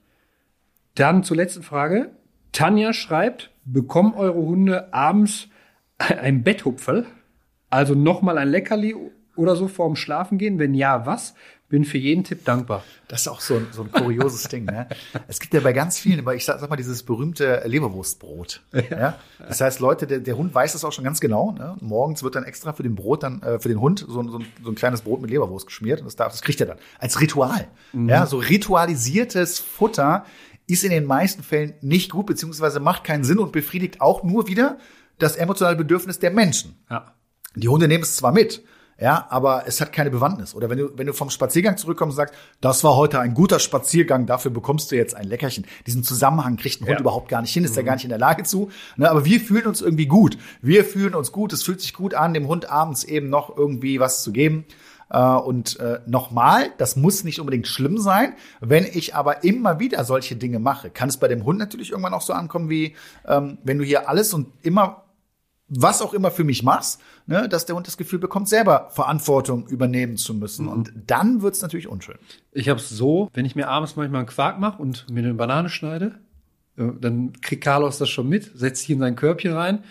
[0.95, 2.12] Dann zur letzten Frage.
[2.53, 5.49] Tanja schreibt, bekommen eure Hunde abends
[5.97, 7.05] ein Betthupferl?
[7.69, 8.95] Also nochmal ein Leckerli
[9.36, 10.57] oder so vorm Schlafen gehen?
[10.57, 11.36] Wenn ja, was?
[11.71, 12.84] Bin für jeden Tipp dankbar.
[13.07, 14.65] Das ist auch so ein, so ein kurioses Ding.
[14.65, 14.88] Ne?
[15.27, 18.62] Es gibt ja bei ganz vielen, aber ich sag, sag mal, dieses berühmte Leberwurstbrot.
[18.89, 19.17] Ja.
[19.39, 21.53] Das heißt, Leute, der, der Hund weiß das auch schon ganz genau.
[21.53, 21.75] Ne?
[21.79, 24.39] Morgens wird dann extra für den Brot dann äh, für den Hund so, ein- so,
[24.39, 26.77] ein, so ein kleines Brot mit Leberwurst geschmiert und das darf, das kriegt er dann
[26.99, 27.67] als Ritual.
[27.93, 30.25] Ja, so ritualisiertes Futter
[30.67, 34.47] ist in den meisten Fällen nicht gut beziehungsweise macht keinen Sinn und befriedigt auch nur
[34.47, 34.77] wieder
[35.19, 36.75] das emotionale Bedürfnis der Menschen.
[36.89, 37.13] Ja.
[37.55, 38.63] Die Hunde nehmen es zwar mit,
[39.02, 40.56] ja, aber es hat keine Bewandtnis.
[40.56, 43.60] Oder wenn du, wenn du vom Spaziergang zurückkommst und sagst, das war heute ein guter
[43.60, 45.66] Spaziergang, dafür bekommst du jetzt ein Leckerchen.
[45.88, 47.00] Diesen Zusammenhang kriegt ein Hund Ja.
[47.02, 48.70] überhaupt gar nicht hin, ist er gar nicht in der Lage zu.
[48.96, 50.38] Ne, aber wir fühlen uns irgendwie gut.
[50.62, 54.00] Wir fühlen uns gut, es fühlt sich gut an, dem Hund abends eben noch irgendwie
[54.00, 54.66] was zu geben.
[55.10, 58.34] Äh, Und äh, nochmal, das muss nicht unbedingt schlimm sein.
[58.62, 62.14] Wenn ich aber immer wieder solche Dinge mache, kann es bei dem Hund natürlich irgendwann
[62.14, 62.96] auch so ankommen wie,
[63.28, 65.04] ähm, wenn du hier alles und immer
[65.73, 69.67] was auch immer für mich machst, ne, dass der Hund das Gefühl bekommt, selber Verantwortung
[69.67, 70.67] übernehmen zu müssen.
[70.67, 72.17] Und dann wird's natürlich unschön.
[72.51, 75.34] Ich habe es so, wenn ich mir abends manchmal einen Quark mache und mir eine
[75.34, 76.15] Banane schneide,
[76.77, 79.84] äh, dann kriegt Carlos das schon mit, setzt sich in sein Körbchen rein.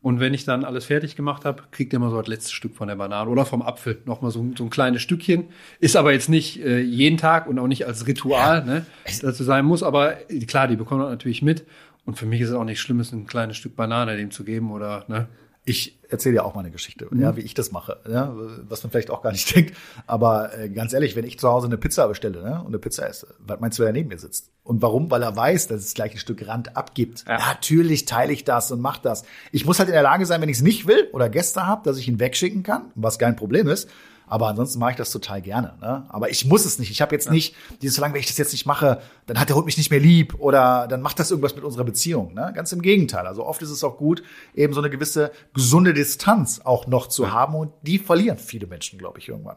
[0.00, 2.76] Und wenn ich dann alles fertig gemacht habe, kriegt er immer so das letzte Stück
[2.76, 5.46] von der Banane oder vom Apfel nochmal so, ein- so ein kleines Stückchen.
[5.80, 8.86] Ist aber jetzt nicht äh, jeden Tag und auch nicht als Ritual, ne,
[9.22, 9.82] dazu sein muss.
[9.82, 10.12] Aber
[10.46, 11.64] klar, die bekommen das natürlich mit.
[12.08, 14.42] Und für mich ist es auch nicht schlimm, es ein kleines Stück Banane dem zu
[14.42, 15.28] geben oder, ne.
[15.66, 18.34] Ich erzähle dir auch mal eine Geschichte, ja, wie ich das mache, ja,
[18.66, 19.76] was man vielleicht auch gar nicht denkt.
[20.06, 23.06] Aber äh, ganz ehrlich, wenn ich zu Hause eine Pizza bestelle ne, und eine Pizza
[23.06, 24.50] esse, was meinst du, wer neben mir sitzt?
[24.62, 25.10] Und warum?
[25.10, 27.26] Weil er weiß, dass es gleich ein Stück Rand abgibt.
[27.28, 27.36] Ja.
[27.36, 29.24] Natürlich teile ich das und mache das.
[29.52, 31.82] Ich muss halt in der Lage sein, wenn ich es nicht will oder Gäste habe,
[31.84, 33.90] dass ich ihn wegschicken kann, was kein Problem ist.
[34.28, 35.74] Aber ansonsten mache ich das total gerne.
[35.80, 36.04] Ne?
[36.08, 36.90] Aber ich muss es nicht.
[36.90, 39.56] Ich habe jetzt nicht, dieses solange wenn ich das jetzt nicht mache, dann hat der
[39.56, 42.34] Hund mich nicht mehr lieb oder dann macht das irgendwas mit unserer Beziehung.
[42.34, 42.52] Ne?
[42.54, 43.26] Ganz im Gegenteil.
[43.26, 44.22] Also oft ist es auch gut,
[44.54, 48.98] eben so eine gewisse gesunde Distanz auch noch zu haben und die verlieren viele Menschen,
[48.98, 49.56] glaube ich, irgendwann.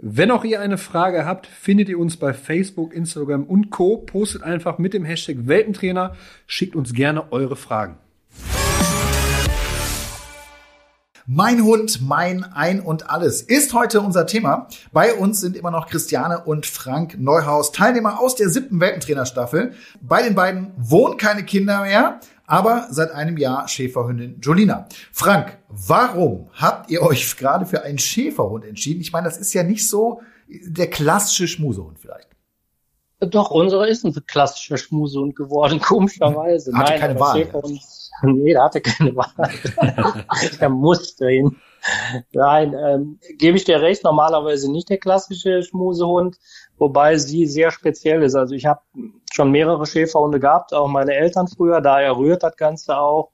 [0.00, 3.96] Wenn auch ihr eine Frage habt, findet ihr uns bei Facebook, Instagram und Co.
[3.96, 6.14] Postet einfach mit dem Hashtag Welpentrainer,
[6.46, 7.98] schickt uns gerne eure Fragen.
[11.30, 14.66] Mein Hund, mein Ein und Alles ist heute unser Thema.
[14.92, 19.74] Bei uns sind immer noch Christiane und Frank Neuhaus, Teilnehmer aus der siebten Welpentrainerstaffel.
[20.00, 24.88] Bei den beiden wohnen keine Kinder mehr, aber seit einem Jahr Schäferhündin Jolina.
[25.12, 29.02] Frank, warum habt ihr euch gerade für einen Schäferhund entschieden?
[29.02, 32.28] Ich meine, das ist ja nicht so der klassische Schmusehund vielleicht.
[33.20, 36.72] Doch, unsere ist ein klassischer Schmusehund geworden, komischerweise.
[36.74, 37.36] Hatte Nein, keine Wahl.
[37.36, 39.50] Schäferhund Nee, da hatte keine Wahl.
[40.60, 41.56] er musste hin.
[42.32, 46.36] Nein, ähm, gebe ich dir recht, normalerweise nicht der klassische Schmusehund,
[46.76, 48.34] wobei sie sehr speziell ist.
[48.34, 48.80] Also ich habe
[49.32, 53.30] schon mehrere Schäferhunde gehabt, auch meine Eltern früher, daher rührt das Ganze auch.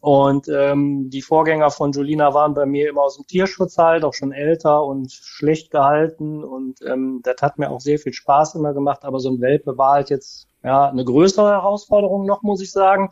[0.00, 4.14] Und ähm, die Vorgänger von Julina waren bei mir immer aus dem Tierschutz halt, auch
[4.14, 6.42] schon älter und schlecht gehalten.
[6.42, 9.04] Und ähm, das hat mir auch sehr viel Spaß immer gemacht.
[9.04, 13.10] Aber so ein Welpe war halt jetzt ja eine größere Herausforderung noch, muss ich sagen.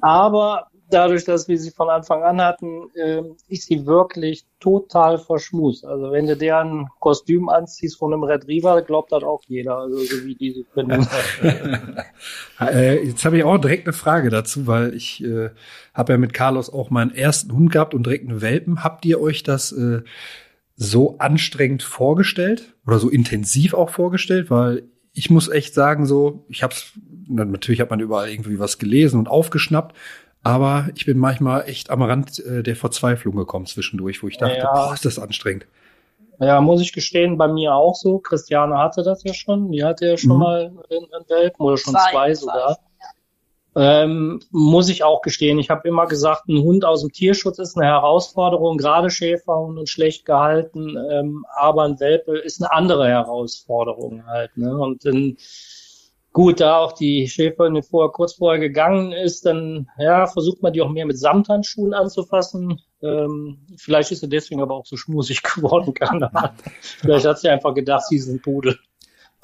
[0.00, 5.84] Aber dadurch, dass wir sie von Anfang an hatten, äh, ist sie wirklich total verschmust.
[5.84, 10.24] Also wenn du deren Kostüm anziehst von einem Retriever, glaubt das auch jeder, also so
[10.24, 11.06] wie diese finden.
[12.60, 15.50] äh, jetzt habe ich auch direkt eine Frage dazu, weil ich äh,
[15.94, 18.84] habe ja mit Carlos auch meinen ersten Hund gehabt und direkt einen Welpen.
[18.84, 20.02] Habt ihr euch das äh,
[20.76, 24.50] so anstrengend vorgestellt oder so intensiv auch vorgestellt?
[24.50, 26.92] Weil ich muss echt sagen, so, ich hab's,
[27.28, 29.96] natürlich hat man überall irgendwie was gelesen und aufgeschnappt,
[30.42, 34.58] aber ich bin manchmal echt am Rand äh, der Verzweiflung gekommen zwischendurch, wo ich dachte,
[34.58, 34.72] ja.
[34.72, 35.66] boah, ist das anstrengend.
[36.40, 38.18] Ja, muss ich gestehen, bei mir auch so.
[38.18, 39.70] Christiane hatte das ja schon.
[39.70, 40.38] Die hatte ja schon mhm.
[40.38, 42.78] mal einen Welpen oder schon zwei, zwei sogar.
[43.74, 45.58] Ähm, muss ich auch gestehen.
[45.58, 49.88] Ich habe immer gesagt, ein Hund aus dem Tierschutz ist eine Herausforderung, gerade Schäferhund und
[49.88, 54.54] schlecht gehalten, ähm, aber ein Welpe ist eine andere Herausforderung halt.
[54.58, 54.76] Ne?
[54.76, 55.38] Und dann,
[56.34, 60.82] gut, da auch die Schäferin vorher, kurz vorher gegangen ist, dann ja, versucht man die
[60.82, 62.78] auch mehr mit Samthandschuhen anzufassen.
[63.02, 65.94] Ähm, vielleicht ist sie deswegen aber auch so schmusig geworden.
[67.00, 68.78] vielleicht hat sie einfach gedacht, sie ist ein Pudel.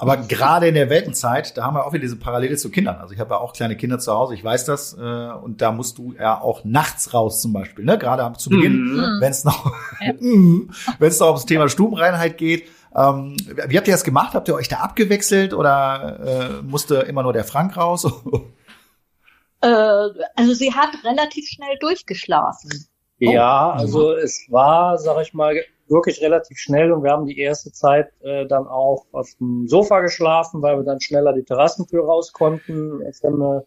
[0.01, 2.95] Aber gerade in der Weltenzeit, da haben wir auch wieder diese Parallele zu Kindern.
[3.01, 4.93] Also ich habe ja auch kleine Kinder zu Hause, ich weiß das.
[4.93, 7.83] Äh, und da musst du ja auch nachts raus zum Beispiel.
[7.83, 7.97] Ne?
[7.97, 9.17] Gerade zu Beginn, mhm.
[9.19, 10.13] wenn es noch, ja.
[10.19, 12.69] wenn es noch ums Thema Stubenreinheit geht.
[12.95, 13.35] Ähm,
[13.67, 14.35] wie habt ihr das gemacht?
[14.35, 18.05] Habt ihr euch da abgewechselt oder äh, musste immer nur der Frank raus?
[19.61, 22.87] äh, also sie hat relativ schnell durchgeschlafen.
[23.17, 27.71] Ja, also es war, sag ich mal, wirklich relativ schnell und wir haben die erste
[27.71, 32.31] Zeit äh, dann auch auf dem Sofa geschlafen, weil wir dann schneller die Terrassentür raus
[32.31, 33.01] konnten.
[33.03, 33.65] Jetzt haben wir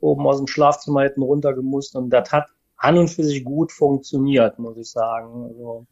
[0.00, 4.58] oben aus dem Schlafzimmer hätten runtergemusst und das hat an und für sich gut funktioniert,
[4.58, 5.44] muss ich sagen.
[5.48, 5.86] Also,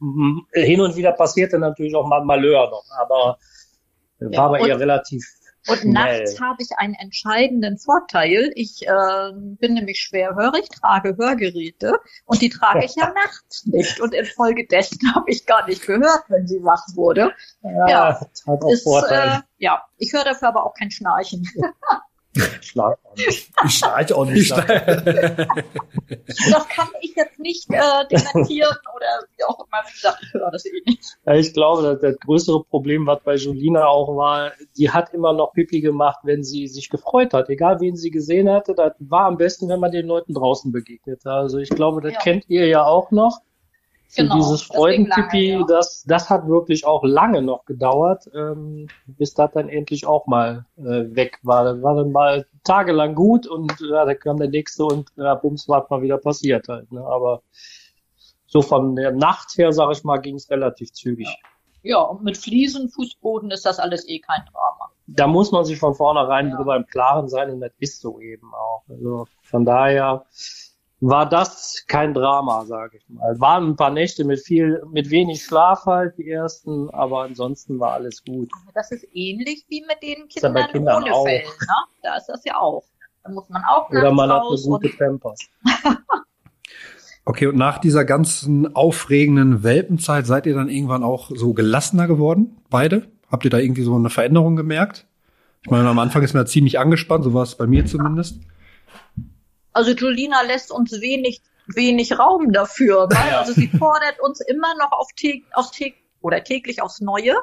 [0.53, 3.39] hin und wieder passierte natürlich auch mal Malheur noch, aber
[4.19, 5.25] ja, war bei ihr relativ
[5.69, 5.93] und Schnell.
[5.93, 8.53] nachts habe ich einen entscheidenden Vorteil.
[8.55, 14.01] Ich äh, bin nämlich schwerhörig, trage Hörgeräte und die trage ich ja nachts nicht.
[14.01, 17.33] Und infolgedessen habe ich gar nicht gehört, wenn sie wach wurde.
[17.63, 19.29] Ja, ja, hat auch ist, Vorteil.
[19.29, 21.47] Äh, ja ich höre dafür aber auch kein Schnarchen.
[22.33, 23.51] Ich schlage auch nicht.
[23.65, 24.51] Ich schnarche auch nicht.
[24.51, 24.69] das
[26.69, 29.83] kann ich jetzt nicht äh, dementieren oder wie auch immer.
[29.87, 31.19] Wie gesagt, ich höre das eh nicht.
[31.27, 35.33] Ja, ich glaube, das, das größere Problem, was bei Julina auch war, die hat immer
[35.33, 37.49] noch Pipi gemacht, wenn sie sich gefreut hat.
[37.49, 41.27] Egal, wen sie gesehen hatte, das war am besten, wenn man den Leuten draußen begegnet.
[41.27, 42.21] Also ich glaube, das ja.
[42.21, 43.41] kennt ihr ja auch noch.
[44.13, 45.65] So genau, dieses Freudenpipi, ja.
[45.69, 50.67] das, das hat wirklich auch lange noch gedauert, ähm, bis das dann endlich auch mal
[50.79, 51.63] äh, weg war.
[51.63, 55.69] Das war dann mal tagelang gut und ja, da kam der nächste und ja, bums,
[55.69, 56.91] war mal wieder passiert halt.
[56.91, 57.05] Ne?
[57.05, 57.43] Aber
[58.47, 61.29] so von der Nacht her, sag ich mal, ging es relativ zügig.
[61.85, 61.91] Ja.
[61.91, 64.91] ja, und mit Fliesen, Fußboden ist das alles eh kein Drama.
[65.07, 66.57] Da muss man sich von vornherein ja.
[66.57, 68.83] drüber im Klaren sein und das ist so eben auch.
[68.89, 70.25] Also von daher,
[71.01, 73.39] war das kein Drama, sage ich mal.
[73.41, 77.93] Waren ein paar Nächte mit viel, mit wenig Schlaf halt, die ersten, aber ansonsten war
[77.95, 78.51] alles gut.
[78.75, 81.75] Das ist ähnlich wie mit den Kindern, Kindern ohne Fell, ne?
[82.03, 82.85] Da ist das ja auch.
[83.25, 85.41] Da muss man auch Oder man hat eine gute Pampers.
[87.25, 92.59] okay, und nach dieser ganzen aufregenden Welpenzeit seid ihr dann irgendwann auch so gelassener geworden,
[92.69, 93.09] beide?
[93.31, 95.07] Habt ihr da irgendwie so eine Veränderung gemerkt?
[95.63, 98.41] Ich meine, am Anfang ist man ziemlich angespannt, so war es bei mir zumindest.
[99.73, 103.09] Also Julina lässt uns wenig, wenig Raum dafür.
[103.11, 107.37] Weil, also sie fordert uns immer noch auf täg, auf täg, oder täglich aufs Neue.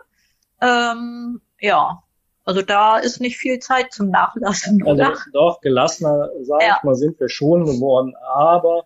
[0.62, 2.04] Ähm, ja,
[2.46, 6.78] also da ist nicht viel Zeit zum Nachlassen, also, Doch, gelassener, sag ja.
[6.78, 8.16] ich mal, sind wir schon geworden.
[8.34, 8.86] Aber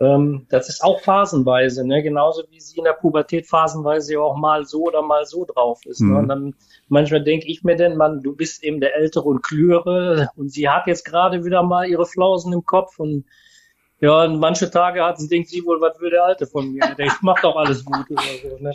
[0.00, 2.02] Ähm, das ist auch phasenweise, ne?
[2.02, 6.00] genauso wie sie in der Pubertät phasenweise auch mal so oder mal so drauf ist.
[6.00, 6.12] Mhm.
[6.12, 6.18] Ne?
[6.18, 6.54] Und dann
[6.88, 10.68] manchmal denke ich mir denn, Mann, du bist eben der Ältere und Klüre und sie
[10.68, 13.24] hat jetzt gerade wieder mal ihre Flausen im Kopf und
[14.00, 16.94] ja, und manche Tage hat sie, denkt sie wohl, was will der Alte von mir?
[16.98, 18.58] Ich mach doch alles gut oder so.
[18.58, 18.72] Ne?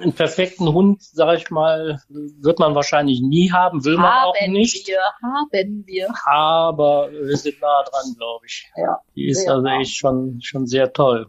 [0.00, 4.48] Einen perfekten Hund, sag ich mal, wird man wahrscheinlich nie haben, will man haben auch
[4.48, 4.88] nicht.
[4.88, 6.08] Wir, haben wir.
[6.24, 8.70] Aber wir sind nah dran, glaube ich.
[8.74, 9.00] Ja.
[9.14, 9.80] Die ist also nah.
[9.80, 11.26] echt schon, schon sehr toll.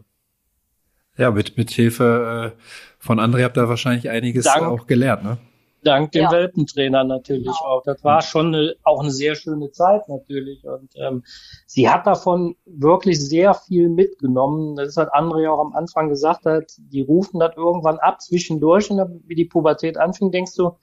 [1.18, 2.62] Ja, mit, mit Hilfe äh,
[2.98, 4.66] von André habt ihr wahrscheinlich einiges Dank.
[4.66, 5.38] auch gelernt, ne?
[5.84, 6.32] Dank dem ja.
[6.32, 7.64] Welpentrainer natürlich genau.
[7.64, 7.82] auch.
[7.84, 10.64] Das war schon eine, auch eine sehr schöne Zeit natürlich.
[10.66, 11.22] Und ähm,
[11.66, 14.76] sie hat davon wirklich sehr viel mitgenommen.
[14.76, 19.22] Das hat André auch am Anfang gesagt hat, die rufen das irgendwann ab zwischendurch und
[19.26, 20.76] wie die Pubertät anfing, denkst du,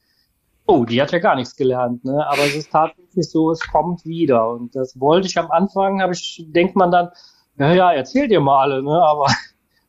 [0.66, 2.06] oh, die hat ja gar nichts gelernt.
[2.06, 2.26] Ne?
[2.28, 4.50] Aber es ist tatsächlich so, es kommt wieder.
[4.50, 7.10] Und das wollte ich am Anfang, habe ich, denkt man dann,
[7.58, 9.04] ja, ja, erzählt ihr mal alle, ne?
[9.04, 9.28] Aber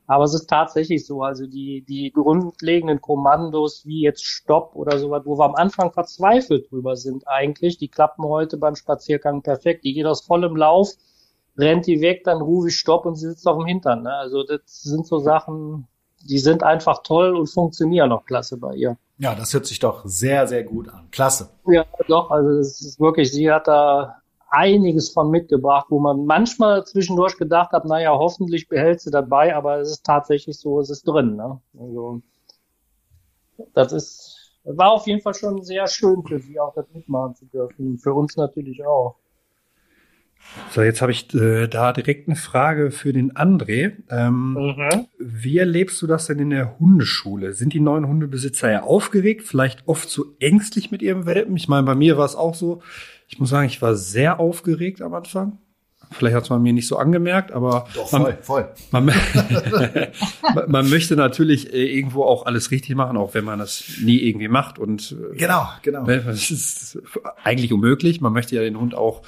[0.06, 5.22] aber es ist tatsächlich so, also die, die grundlegenden Kommandos wie jetzt Stopp oder sowas,
[5.24, 9.84] wo wir am Anfang verzweifelt drüber sind eigentlich, die klappen heute beim Spaziergang perfekt.
[9.84, 10.90] Die geht aus vollem Lauf,
[11.56, 14.02] rennt die weg, dann rufe ich Stopp und sie sitzt auf dem Hintern.
[14.02, 14.12] Ne?
[14.12, 15.86] Also das sind so Sachen,
[16.28, 18.96] die sind einfach toll und funktionieren auch klasse bei ihr.
[19.18, 21.08] Ja, das hört sich doch sehr, sehr gut an.
[21.12, 21.50] Klasse.
[21.66, 24.21] Ja, doch, also es ist wirklich, sie hat da
[24.52, 29.80] einiges von mitgebracht, wo man manchmal zwischendurch gedacht hat, naja, hoffentlich behält sie dabei, aber
[29.80, 31.36] es ist tatsächlich so, es ist drin.
[31.36, 31.60] Ne?
[31.78, 32.20] Also
[33.74, 37.46] das ist, war auf jeden Fall schon sehr schön für sie auch das mitmachen zu
[37.46, 37.98] dürfen.
[37.98, 39.16] Für uns natürlich auch.
[40.70, 43.92] So, jetzt habe ich äh, da direkt eine Frage für den André.
[44.10, 45.06] Ähm, mhm.
[45.18, 47.52] Wie erlebst du das denn in der Hundeschule?
[47.52, 51.56] Sind die neuen Hundebesitzer ja aufgeregt, vielleicht oft zu ängstlich mit ihrem Welpen?
[51.56, 52.82] Ich meine, bei mir war es auch so,
[53.32, 55.56] ich muss sagen, ich war sehr aufgeregt am Anfang.
[56.10, 58.68] Vielleicht hat es man mir nicht so angemerkt, aber Doch, voll, man, voll.
[60.54, 64.18] Man, man, möchte natürlich äh, irgendwo auch alles richtig machen, auch wenn man das nie
[64.18, 64.78] irgendwie macht.
[64.78, 66.04] Und äh, genau, genau.
[66.04, 66.98] Das ist
[67.42, 68.20] eigentlich unmöglich.
[68.20, 69.22] Man möchte ja den Hund auch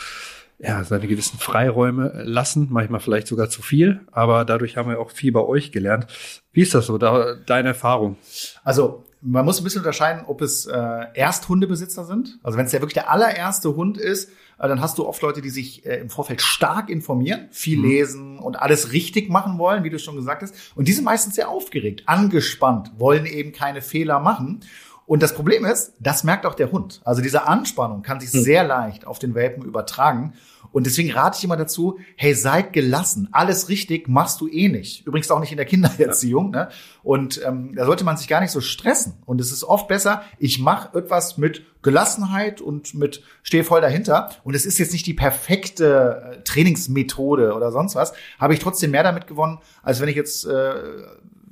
[0.58, 5.10] ja, seine gewissen Freiräume lassen, manchmal vielleicht sogar zu viel, aber dadurch haben wir auch
[5.10, 6.06] viel bei euch gelernt.
[6.52, 8.18] Wie ist das so, da, deine Erfahrung?
[8.64, 10.72] Also man muss ein bisschen unterscheiden, ob es äh,
[11.14, 12.38] Ersthundebesitzer sind.
[12.42, 15.40] Also wenn es ja wirklich der allererste Hund ist, äh, dann hast du oft Leute,
[15.40, 17.84] die sich äh, im Vorfeld stark informieren, viel mhm.
[17.84, 20.54] lesen und alles richtig machen wollen, wie du schon gesagt hast.
[20.74, 24.60] Und die sind meistens sehr aufgeregt, angespannt, wollen eben keine Fehler machen.
[25.06, 27.00] Und das Problem ist, das merkt auch der Hund.
[27.04, 28.42] Also diese Anspannung kann sich mhm.
[28.42, 30.34] sehr leicht auf den Welpen übertragen.
[30.74, 33.28] Und deswegen rate ich immer dazu, hey, seid gelassen.
[33.30, 35.06] Alles richtig machst du eh nicht.
[35.06, 36.50] Übrigens auch nicht in der Kindererziehung.
[36.50, 36.68] Ne?
[37.04, 39.14] Und ähm, da sollte man sich gar nicht so stressen.
[39.24, 44.30] Und es ist oft besser, ich mache etwas mit Gelassenheit und mit stehe voll dahinter.
[44.42, 48.12] Und es ist jetzt nicht die perfekte äh, Trainingsmethode oder sonst was.
[48.40, 50.74] Habe ich trotzdem mehr damit gewonnen, als wenn ich jetzt äh,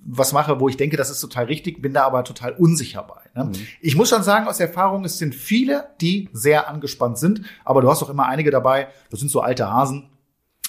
[0.04, 3.20] was mache, wo ich denke, das ist total richtig, bin da aber total unsicher bei.
[3.40, 3.50] Ne?
[3.50, 3.66] Mhm.
[3.80, 7.90] Ich muss schon sagen, aus Erfahrung, es sind viele, die sehr angespannt sind, aber du
[7.90, 10.08] hast auch immer einige dabei, das sind so alte Hasen,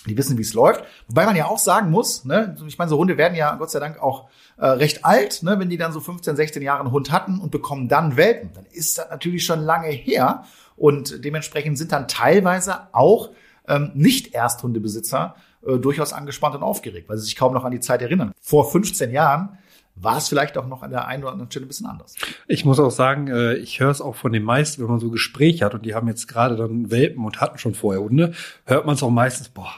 [0.05, 0.83] die wissen, wie es läuft.
[1.07, 3.79] Wobei man ja auch sagen muss, ne, ich meine, so Hunde werden ja Gott sei
[3.79, 7.11] Dank auch äh, recht alt, ne, wenn die dann so 15, 16 Jahre einen Hund
[7.11, 10.43] hatten und bekommen dann Welpen, dann ist das natürlich schon lange her
[10.75, 13.31] und dementsprechend sind dann teilweise auch
[13.67, 17.79] ähm, nicht Ersthundebesitzer äh, durchaus angespannt und aufgeregt, weil sie sich kaum noch an die
[17.79, 18.31] Zeit erinnern.
[18.39, 19.57] Vor 15 Jahren
[19.95, 22.15] war es vielleicht auch noch an der einen oder anderen Stelle ein bisschen anders.
[22.47, 25.09] Ich muss auch sagen, äh, ich höre es auch von den meisten, wenn man so
[25.09, 28.33] Gespräche hat und die haben jetzt gerade dann Welpen und hatten schon vorher Hunde,
[28.65, 29.71] hört man es auch meistens, boah,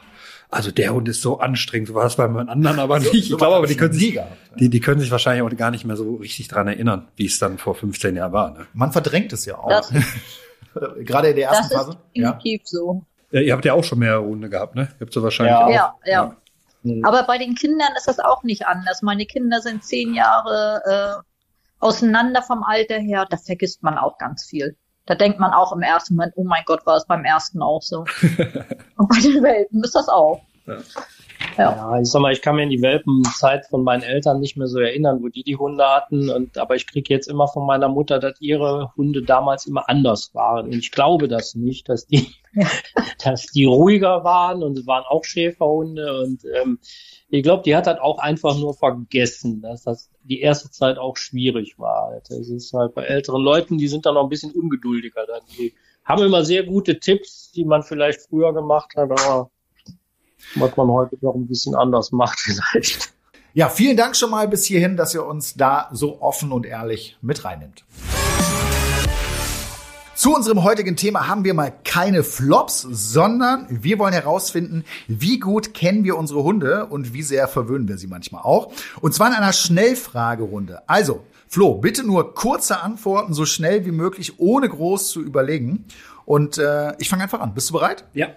[0.50, 3.14] also der Hund ist so anstrengend, so war es bei meinen anderen aber nicht.
[3.14, 4.20] ich glaube aber, die können, sich,
[4.58, 7.40] die, die können sich wahrscheinlich auch gar nicht mehr so richtig dran erinnern, wie es
[7.40, 8.52] dann vor 15 Jahren war.
[8.52, 8.66] Ne?
[8.74, 9.70] Man verdrängt es ja auch.
[9.70, 9.92] Das,
[11.00, 11.92] Gerade in der ersten das Phase.
[11.92, 12.68] Das ist definitiv ja.
[12.68, 13.06] so.
[13.36, 14.88] Ja, ihr habt ja auch schon mehrere Hunde gehabt, ne?
[14.94, 15.66] Ihr habt so wahrscheinlich ja.
[15.66, 15.70] auch.
[15.70, 16.38] Ja, ja.
[16.84, 17.02] ja.
[17.04, 19.02] Aber bei den Kindern ist das auch nicht anders.
[19.02, 20.82] Meine Kinder sind zehn Jahre
[21.20, 21.22] äh,
[21.80, 23.28] auseinander vom Alter her.
[23.30, 24.78] Da vergisst man auch ganz viel.
[25.06, 27.82] Da denkt man auch im ersten Moment, oh mein Gott, war es beim ersten auch
[27.82, 28.06] so.
[28.96, 30.40] Und bei den Welpen ist das auch.
[30.66, 30.78] Ja.
[31.58, 31.76] Ja.
[31.76, 34.68] ja, ich sag mal, ich kann mir in die Welpenzeit von meinen Eltern nicht mehr
[34.68, 36.30] so erinnern, wo die die Hunde hatten.
[36.30, 40.34] Und aber ich kriege jetzt immer von meiner Mutter, dass ihre Hunde damals immer anders
[40.34, 40.68] waren.
[40.68, 42.34] Und ich glaube das nicht, dass die,
[43.24, 46.22] dass die ruhiger waren und es waren auch Schäferhunde.
[46.22, 46.80] Und ähm,
[47.30, 51.18] ich glaube, die hat halt auch einfach nur vergessen, dass das die erste Zeit auch
[51.18, 52.20] schwierig war.
[52.28, 55.26] Das ist halt bei älteren Leuten, die sind dann noch ein bisschen ungeduldiger.
[55.26, 59.50] Dann die haben immer sehr gute Tipps, die man vielleicht früher gemacht hat, aber
[60.56, 62.40] was man heute noch ein bisschen anders macht
[62.72, 63.14] vielleicht.
[63.54, 67.18] Ja, vielen Dank schon mal bis hierhin, dass ihr uns da so offen und ehrlich
[67.22, 67.86] mit reinnimmt.
[70.16, 75.74] Zu unserem heutigen Thema haben wir mal keine Flops, sondern wir wollen herausfinden, wie gut
[75.74, 78.72] kennen wir unsere Hunde und wie sehr verwöhnen wir sie manchmal auch.
[79.02, 80.88] Und zwar in einer Schnellfragerunde.
[80.88, 85.84] Also, Flo, bitte nur kurze Antworten, so schnell wie möglich, ohne groß zu überlegen.
[86.24, 87.54] Und äh, ich fange einfach an.
[87.54, 88.06] Bist du bereit?
[88.14, 88.28] Ja.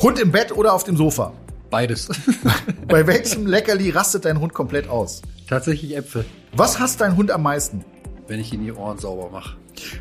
[0.00, 1.32] Hund im Bett oder auf dem Sofa?
[1.70, 2.10] Beides.
[2.86, 5.22] Bei welchem Leckerli rastet dein Hund komplett aus?
[5.48, 7.82] Tatsächlich Äpfel, Was hasst dein Hund am meisten?
[8.30, 9.56] wenn ich ihn die Ohren sauber mache.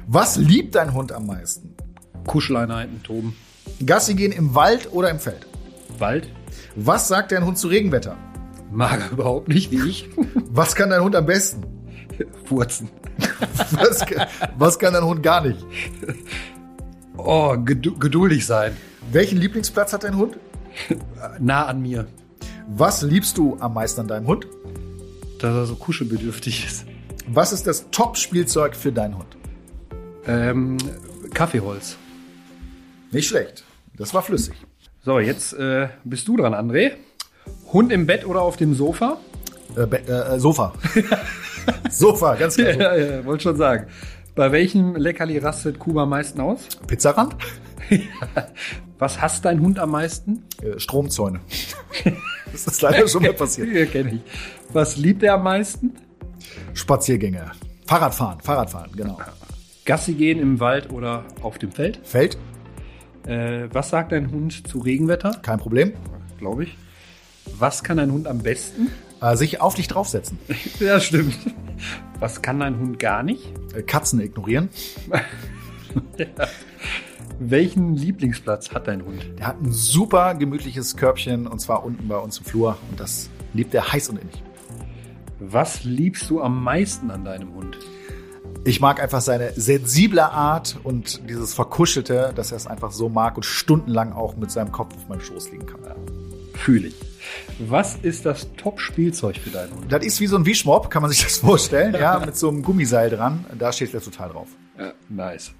[0.08, 1.76] Was liebt dein Hund am meisten?
[2.28, 3.36] Kuscheleinheiten, Toben.
[3.86, 5.46] Gassi gehen im Wald oder im Feld?
[5.98, 6.30] Wald.
[6.76, 8.16] Was sagt dein Hund zu Regenwetter?
[8.72, 10.10] Mag er überhaupt nicht, wie ich.
[10.52, 11.64] Was kann dein Hund am besten?
[12.46, 12.90] Furzen.
[13.72, 15.66] Was, kann- was kann dein Hund gar nicht?
[17.18, 18.76] Oh, gedu geduldig sein.
[19.12, 20.38] Welchen Lieblingsplatz hat dein Hund?
[21.40, 22.08] Nah an mir.
[22.68, 24.48] Was liebst du am meisten an deinem Hund?
[25.40, 26.86] Dass er so kuschelbedürftig ist.
[27.28, 29.38] Was ist das Top-Spielzeug für deinen Hund?
[30.28, 30.78] Ähm,
[31.34, 31.98] Kaffeeholz.
[33.12, 33.64] Nicht schlecht.
[33.98, 34.56] Das war flüssig.
[35.04, 36.92] So, jetzt äh, bist du dran, André.
[37.72, 39.18] Hund im Bett oder auf dem Sofa?
[39.76, 40.74] Äh, Be äh, Sofa.
[41.90, 42.74] Sofa, ganz klar.
[42.74, 43.88] Ja, ja, wollte schon sagen.
[44.36, 46.68] Bei welchem Leckerli rastet Kuba am meisten aus?
[46.88, 47.36] Pizzarand?
[49.00, 50.44] Was hasst dein Hund am meisten?
[50.62, 51.40] Äh, Stromzäune.
[52.52, 53.70] das ist leider schon mal passiert.
[53.70, 54.22] Ja, kenne ich.
[54.74, 55.96] Was liebt er am meisten?
[56.74, 57.52] Spaziergänge.
[57.86, 59.18] Fahrradfahren, Fahrradfahren, genau.
[59.90, 62.00] Gassi gehen im Wald oder auf dem Feld?
[62.04, 62.38] Feld?
[63.26, 65.32] Äh, was sagt dein Hund zu Regenwetter?
[65.42, 65.94] Kein Problem.
[66.38, 66.78] Glaube ich.
[67.58, 68.92] Was kann dein Hund am besten?
[69.20, 70.38] Äh, sich auf dich draufsetzen.
[70.80, 71.36] Ja, stimmt.
[72.20, 73.52] Was kann dein Hund gar nicht?
[73.74, 74.70] Äh, Katzen ignorieren.
[77.40, 79.26] Welchen Lieblingsplatz hat dein Hund?
[79.40, 83.32] Der hat ein super gemütliches Körbchen und zwar unten bei uns im Flur und das
[83.56, 84.44] liebt er heiß und innig.
[85.40, 87.80] Was liebst du am meisten an deinem Hund?
[88.66, 93.38] Ich mag einfach seine sensible Art und dieses Verkuschelte, dass er es einfach so mag
[93.38, 95.80] und stundenlang auch mit seinem Kopf auf meinem Schoß liegen kann.
[96.56, 96.96] Fühle ich.
[97.60, 99.92] Was ist das Top-Spielzeug für deinen Hund?
[99.92, 102.62] Das ist wie so ein Wischmopp, kann man sich das vorstellen, ja, mit so einem
[102.62, 103.46] Gummiseil dran.
[103.58, 104.50] Da steht er total drauf.
[104.78, 105.52] Ja, nice.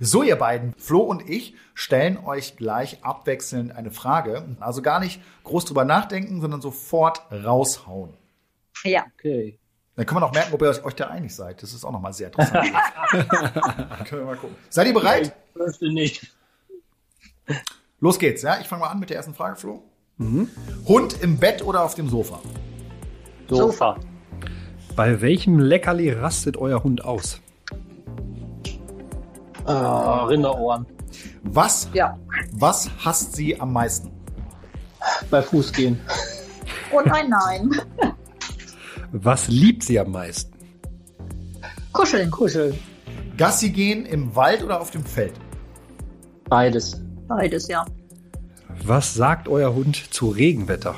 [0.00, 4.56] So, ihr beiden, Flo und ich stellen euch gleich abwechselnd eine Frage.
[4.60, 8.14] Also gar nicht groß drüber nachdenken, sondern sofort raushauen.
[8.84, 9.04] Ja.
[9.14, 9.58] Okay.
[9.98, 11.60] Dann können wir noch merken, ob ihr euch da einig seid.
[11.60, 12.70] Das ist auch nochmal sehr interessant.
[14.08, 14.54] Können wir mal gucken.
[14.70, 15.34] Seid ihr bereit?
[15.56, 16.32] Ich fürchte nicht.
[17.98, 18.60] Los geht's, ja?
[18.60, 19.82] Ich fange mal an mit der ersten Frage, Flo.
[20.86, 22.38] Hund im Bett oder auf dem Sofa?
[23.48, 23.96] Sofa.
[24.94, 27.40] Bei welchem Leckerli rastet euer Hund aus?
[29.64, 30.86] Ah, Rinderohren.
[31.42, 32.16] Was, Ja.
[32.52, 34.12] was hasst sie am meisten?
[35.28, 36.00] Bei Fuß gehen.
[36.92, 37.70] Oh nein, nein.
[39.12, 40.52] Was liebt sie am meisten?
[41.92, 42.30] Kuscheln.
[42.30, 42.74] Kuscheln.
[43.36, 45.32] Gassi gehen im Wald oder auf dem Feld?
[46.48, 47.00] Beides.
[47.26, 47.84] Beides, ja.
[48.84, 50.94] Was sagt euer Hund zu Regenwetter?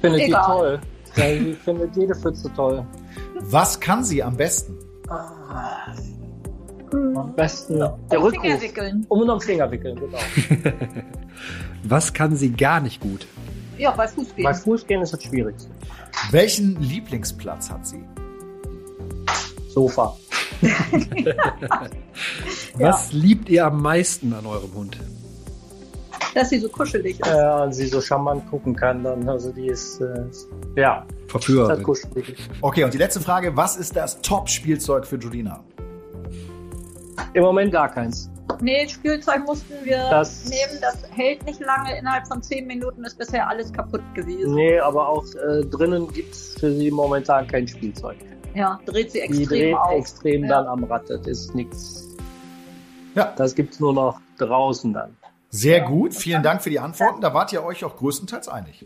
[0.00, 0.44] Findet die Egal.
[0.46, 0.80] toll.
[1.16, 2.84] Ja, ich finde jede Pfütze toll.
[3.40, 4.76] Was kann sie am besten?
[6.90, 8.62] Am besten der Finger Rückruf.
[8.62, 9.06] wickeln.
[9.08, 10.18] Um und am Finger wickeln, genau.
[11.84, 13.26] Was kann sie gar nicht gut?
[13.78, 14.44] Ja, bei Fuß gehen.
[14.44, 15.70] Bei Fuß gehen ist das Schwierigste.
[16.30, 18.02] Welchen Lieblingsplatz hat sie?
[19.68, 20.16] Sofa.
[22.74, 24.98] Was liebt ihr am meisten an eurem Hund?
[26.34, 27.26] Dass sie so kuschelig ist.
[27.26, 29.28] Ja, und sie so charmant gucken kann dann.
[29.28, 30.24] Also die ist, äh,
[30.76, 31.82] ja, ist halt Verführerin.
[31.82, 32.36] kuschelig.
[32.60, 33.56] Okay, und die letzte Frage.
[33.56, 35.64] Was ist das Top-Spielzeug für Julina?
[37.34, 38.30] Im Moment gar keins.
[38.60, 40.80] Nee, Spielzeug mussten wir Das- nehmen.
[40.80, 41.96] Das hält nicht lange.
[41.98, 44.54] Innerhalb von zehn Minuten ist bisher alles kaputt gewesen.
[44.54, 48.16] Nee, aber auch äh, drinnen gibt's für sie momentan kein Spielzeug.
[48.54, 49.92] Ja, dreht sie Die extrem dreht auf.
[49.92, 50.48] extrem Ja.
[50.48, 51.08] dann am Rad.
[51.10, 52.08] Das ist nichts.
[53.14, 53.32] Ja.
[53.36, 55.16] Das gibt's nur noch draußen dann.
[55.50, 56.14] Sehr gut.
[56.14, 57.20] Vielen Dank für die Antworten.
[57.20, 58.84] Da wart ihr euch auch größtenteils einig.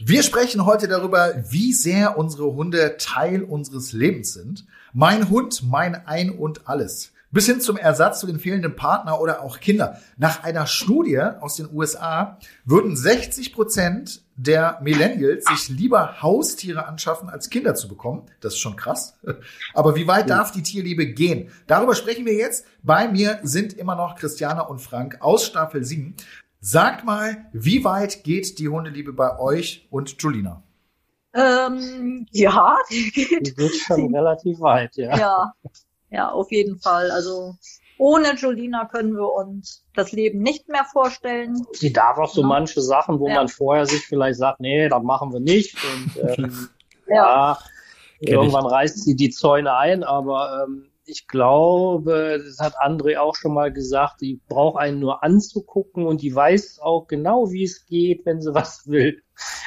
[0.00, 4.64] Wir sprechen heute darüber, wie sehr unsere Hunde Teil unseres Lebens sind.
[4.92, 7.10] Mein Hund, mein Ein und alles.
[7.32, 10.00] Bis hin zum Ersatz zu den fehlenden Partner oder auch Kinder.
[10.16, 17.28] Nach einer Studie aus den USA würden 60 Prozent der Millennials sich lieber Haustiere anschaffen,
[17.28, 18.22] als Kinder zu bekommen.
[18.40, 19.18] Das ist schon krass.
[19.74, 21.50] Aber wie weit darf die Tierliebe gehen?
[21.66, 22.64] Darüber sprechen wir jetzt.
[22.84, 26.14] Bei mir sind immer noch Christiana und Frank aus Staffel 7.
[26.60, 30.62] Sagt mal, wie weit geht die Hundeliebe bei euch und Julina?
[31.34, 33.56] Ähm, ja, die Die geht.
[33.56, 35.16] geht schon relativ weit, ja.
[35.16, 35.52] Ja,
[36.10, 37.10] ja, auf jeden Fall.
[37.10, 37.54] Also
[37.96, 41.64] ohne Julina können wir uns das Leben nicht mehr vorstellen.
[41.74, 42.48] Sie darf auch so Ja.
[42.48, 43.36] manche Sachen, wo Ja.
[43.36, 45.84] man vorher sich vielleicht sagt, nee, das machen wir nicht.
[45.84, 46.68] Und ähm,
[47.08, 47.56] Ja.
[47.56, 47.58] ja,
[48.20, 53.54] Irgendwann reißt sie die Zäune ein, aber ähm, ich glaube, das hat André auch schon
[53.54, 58.26] mal gesagt, die braucht einen nur anzugucken und die weiß auch genau, wie es geht,
[58.26, 59.22] wenn sie was will.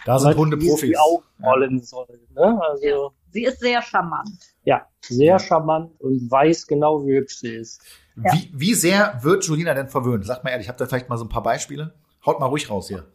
[0.06, 0.92] Da sind Hunde Profis.
[0.92, 1.80] Ja.
[1.82, 2.08] soll.
[2.36, 2.62] Ne?
[2.62, 3.10] Also, ja.
[3.32, 4.30] Sie ist sehr charmant.
[4.64, 5.40] Ja, sehr ja.
[5.40, 7.82] charmant und weiß genau, wie hübsch sie ist.
[8.16, 10.26] Wie, wie sehr wird Julina denn verwöhnt?
[10.26, 11.94] Sag mal ehrlich, habt ihr vielleicht mal so ein paar Beispiele?
[12.26, 13.08] Haut mal ruhig raus hier.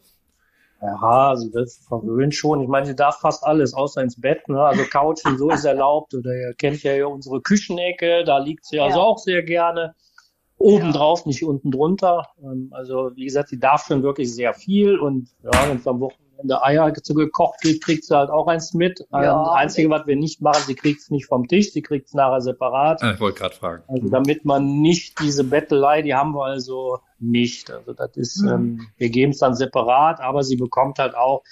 [0.82, 2.60] Ja, sie wird verwöhnt schon.
[2.60, 4.48] Ich meine, sie darf fast alles, außer ins Bett.
[4.48, 4.60] Ne?
[4.62, 6.14] Also Couch und so ist erlaubt.
[6.14, 9.94] Oder ihr kennt ja unsere Küchenecke, da liegt sie also auch sehr gerne.
[10.58, 11.28] Obendrauf, ja.
[11.28, 12.28] nicht unten drunter.
[12.42, 14.98] Ähm, also wie gesagt, sie darf schon wirklich sehr viel.
[14.98, 18.30] Und ja, wenn es am Wochenende wenn der Eier zu gekocht wird, kriegt sie halt
[18.30, 19.06] auch eins mit.
[19.12, 22.08] Ja, das Einzige, was wir nicht machen, sie kriegt es nicht vom Tisch, sie kriegt
[22.08, 23.02] es nachher separat.
[23.02, 23.82] Ich wollte gerade fragen.
[23.88, 27.70] Also damit man nicht diese Bettelei, die haben wir also nicht.
[27.70, 28.48] Also das ist, mhm.
[28.48, 31.42] ähm, wir geben es dann separat, aber sie bekommt halt auch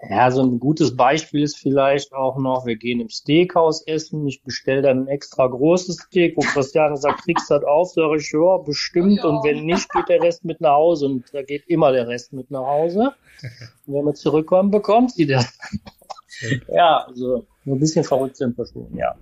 [0.00, 4.42] ja, so ein gutes Beispiel ist vielleicht auch noch, wir gehen im Steakhouse essen, ich
[4.42, 8.30] bestelle dann ein extra großes Steak, wo Christiane sagt, kriegst du das auf, sag ich,
[8.32, 11.90] ja, bestimmt, und wenn nicht, geht der Rest mit nach Hause, und da geht immer
[11.90, 13.12] der Rest mit nach Hause.
[13.86, 15.58] Und wenn wir zurückkommen, bekommt sie das.
[16.68, 19.16] ja, also, ein bisschen verrückt sind wir schon, ja.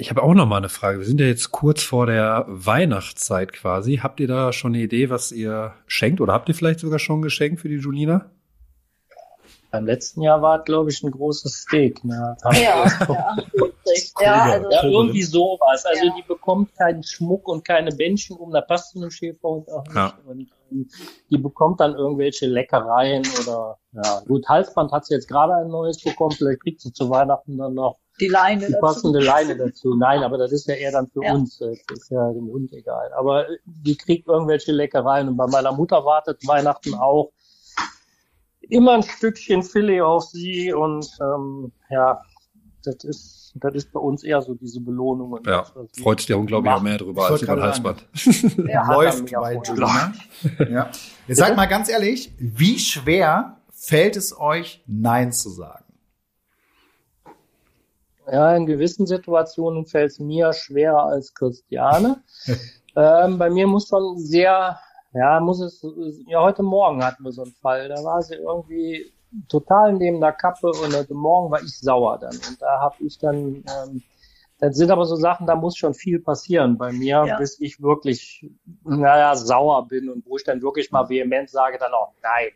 [0.00, 0.98] Ich habe auch noch mal eine Frage.
[0.98, 3.96] Wir sind ja jetzt kurz vor der Weihnachtszeit quasi.
[3.96, 6.20] Habt ihr da schon eine Idee, was ihr schenkt?
[6.20, 8.30] Oder habt ihr vielleicht sogar schon ein Geschenk für die Julina?
[9.78, 12.02] Beim letzten Jahr war, glaube ich, ein großes Steak.
[12.04, 12.36] Ne?
[12.42, 12.84] Ja, ja,
[14.20, 15.84] ja, also, ja, irgendwie sowas.
[15.86, 16.14] Also ja.
[16.16, 19.94] die bekommt keinen Schmuck und keine Bändchen um, da passt zu einem Schäferhund auch nicht.
[19.94, 20.18] Ja.
[20.26, 20.88] Und ähm,
[21.30, 26.02] die bekommt dann irgendwelche Leckereien oder ja, gut, Halsband hat sie jetzt gerade ein neues
[26.02, 29.30] bekommen, vielleicht kriegt sie zu Weihnachten dann noch die Leine die passende dazu.
[29.30, 29.94] Leine dazu.
[29.94, 31.34] Nein, aber das ist ja eher dann für ja.
[31.34, 31.58] uns.
[31.58, 33.12] Das ist ja dem Hund egal.
[33.16, 37.30] Aber die kriegt irgendwelche Leckereien und bei meiner Mutter wartet Weihnachten auch
[38.68, 42.20] immer ein Stückchen Filet auf sie und ähm, ja,
[42.84, 45.40] das ist, das ist bei uns eher so diese Belohnung.
[45.46, 45.66] Ja,
[46.00, 48.06] freut sich ja unglaublich auch mehr drüber als über ein Halsband.
[48.56, 50.12] Läuft bei Juliana.
[50.70, 50.90] ja.
[51.26, 55.84] Jetzt sag mal ganz ehrlich, wie schwer fällt es euch, Nein zu sagen?
[58.30, 62.22] Ja, in gewissen Situationen fällt es mir schwerer als Christiane.
[62.96, 64.78] ähm, bei mir muss schon sehr
[65.12, 65.84] ja, muss es,
[66.26, 67.88] ja, heute Morgen hatten wir so einen Fall.
[67.88, 69.12] Da war sie irgendwie
[69.48, 72.34] total neben der Kappe und heute Morgen war ich sauer dann.
[72.34, 74.02] Und da habe ich dann, ähm,
[74.58, 77.36] das sind aber so Sachen, da muss schon viel passieren bei mir, ja.
[77.38, 78.50] bis ich wirklich,
[78.84, 82.50] naja, sauer bin und wo ich dann wirklich mal vehement sage, dann auch nein.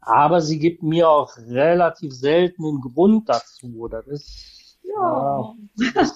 [0.00, 3.86] Aber sie gibt mir auch relativ selten einen Grund dazu.
[3.88, 5.54] Das ist, ja.
[5.78, 6.12] ja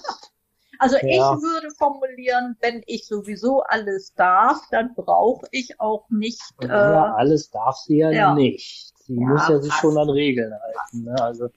[0.79, 1.07] Also ja.
[1.07, 6.41] ich würde formulieren, wenn ich sowieso alles darf, dann brauche ich auch nicht.
[6.61, 8.33] Äh, ja, alles darf sie ja, ja.
[8.33, 8.93] nicht.
[9.05, 11.03] Sie ja, muss ja sich schon an Regeln halten.
[11.03, 11.15] Ne?
[11.21, 11.49] Also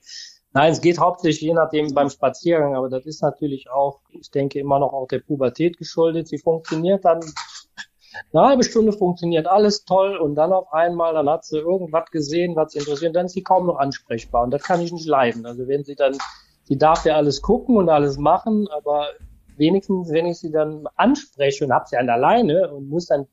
[0.53, 4.59] nein, es geht hauptsächlich je nachdem beim Spaziergang, aber das ist natürlich auch, ich denke
[4.59, 6.27] immer noch auch der Pubertät geschuldet.
[6.27, 7.21] Sie funktioniert dann
[8.33, 12.55] eine halbe Stunde funktioniert alles toll und dann auf einmal, dann hat sie irgendwas gesehen,
[12.55, 15.45] was sie interessiert, dann ist sie kaum noch ansprechbar und das kann ich nicht leiden.
[15.45, 16.17] Also wenn sie dann
[16.71, 19.07] die darf ja alles gucken und alles machen, aber
[19.57, 23.27] wenigstens, wenn ich sie dann anspreche und hab sie an der Leine und muss dann,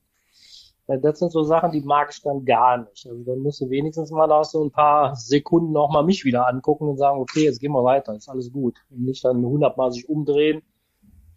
[0.87, 3.07] das sind so Sachen, die mag ich dann gar nicht.
[3.07, 6.49] Also dann musst du wenigstens mal nach so ein paar Sekunden auch mal mich wieder
[6.49, 8.77] angucken und sagen, okay, jetzt gehen wir weiter, ist alles gut.
[8.89, 10.61] Und nicht dann hundertmal sich umdrehen.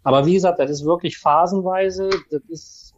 [0.03, 2.94] Aber wie gesagt, das ist wirklich phasenweise, das ist,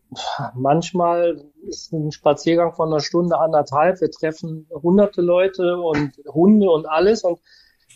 [0.55, 6.89] manchmal ist ein Spaziergang von einer Stunde, anderthalb, wir treffen hunderte Leute und Hunde und
[6.89, 7.39] alles und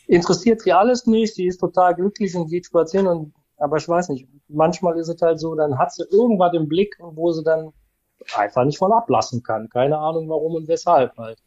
[0.08, 4.10] interessiert sie alles nicht, sie ist total glücklich und geht spazieren und aber ich weiß
[4.10, 7.72] nicht, manchmal ist es halt so, dann hat sie irgendwas im Blick, wo sie dann
[8.36, 9.68] einfach nicht von ablassen kann.
[9.68, 11.38] Keine Ahnung warum und weshalb halt.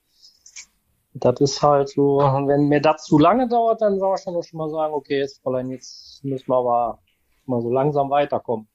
[1.14, 4.70] Das ist halt so, wenn mir das zu lange dauert, dann soll ich schon mal
[4.70, 7.00] sagen, okay, jetzt Fräulein, jetzt müssen wir aber
[7.46, 8.68] mal so langsam weiterkommen.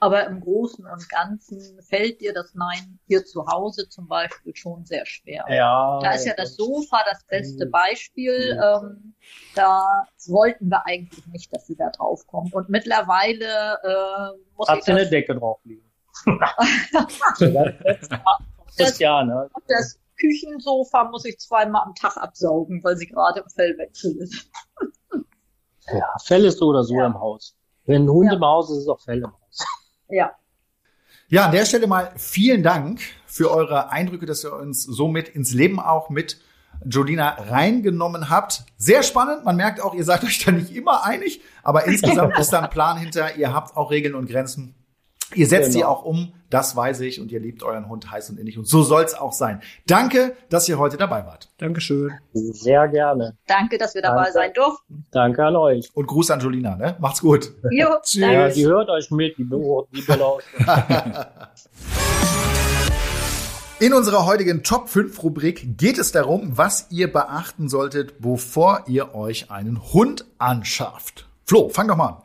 [0.00, 4.84] Aber im Großen und Ganzen fällt dir das Nein hier zu Hause zum Beispiel schon
[4.84, 5.44] sehr schwer.
[5.48, 5.98] Ja.
[6.00, 7.66] Da ist ja das Sofa das beste.
[7.66, 8.54] Beispiel.
[8.54, 8.62] Mhm.
[8.62, 9.14] Ähm,
[9.54, 12.54] da wollten wir eigentlich nicht, dass sie da drauf kommt.
[12.54, 15.84] Und mittlerweile äh, muss Hat sie eine Decke drauf liegen.
[18.76, 19.50] das, Jahr, ne?
[19.68, 24.50] das Küchensofa muss ich zweimal am Tag absaugen, weil sie gerade im Fellwechsel ist.
[25.86, 27.06] ja, Fell ist so oder so ja.
[27.06, 27.56] im Haus.
[27.84, 28.36] Wenn ein Hund ja.
[28.36, 29.64] im Haus ist, ist auch Fell im Haus.
[30.08, 30.32] Ja.
[31.28, 35.52] Ja, an der Stelle mal vielen Dank für eure Eindrücke, dass ihr uns somit ins
[35.52, 36.40] Leben auch mit
[36.84, 38.64] Jolina reingenommen habt.
[38.76, 39.44] Sehr spannend.
[39.44, 42.70] Man merkt auch, ihr seid euch da nicht immer einig, aber insgesamt ist da ein
[42.70, 43.36] Plan hinter.
[43.36, 44.74] Ihr habt auch Regeln und Grenzen.
[45.34, 45.78] Ihr setzt Genau.
[45.78, 48.56] die auch um, das weiß ich, und ihr liebt euren Hund heiß und innig.
[48.56, 49.60] Und so soll's auch sein.
[49.86, 51.50] Danke, dass ihr heute dabei wart.
[51.58, 52.12] Dankeschön.
[52.32, 53.36] Sehr gerne.
[53.46, 54.32] Danke, dass wir dabei Danke.
[54.32, 55.04] sein durften.
[55.10, 55.90] Danke an euch.
[55.94, 56.96] Und Gruß an Jolina, ne?
[56.98, 57.52] Macht's gut.
[57.70, 58.20] Jo, Tschüss.
[58.22, 60.38] Ja, die hört euch mit, die, die Bella.
[63.80, 69.14] In unserer heutigen Top 5 Rubrik geht es darum, was ihr beachten solltet, bevor ihr
[69.14, 71.28] euch einen Hund anschafft.
[71.44, 72.16] Flo, fang doch mal an.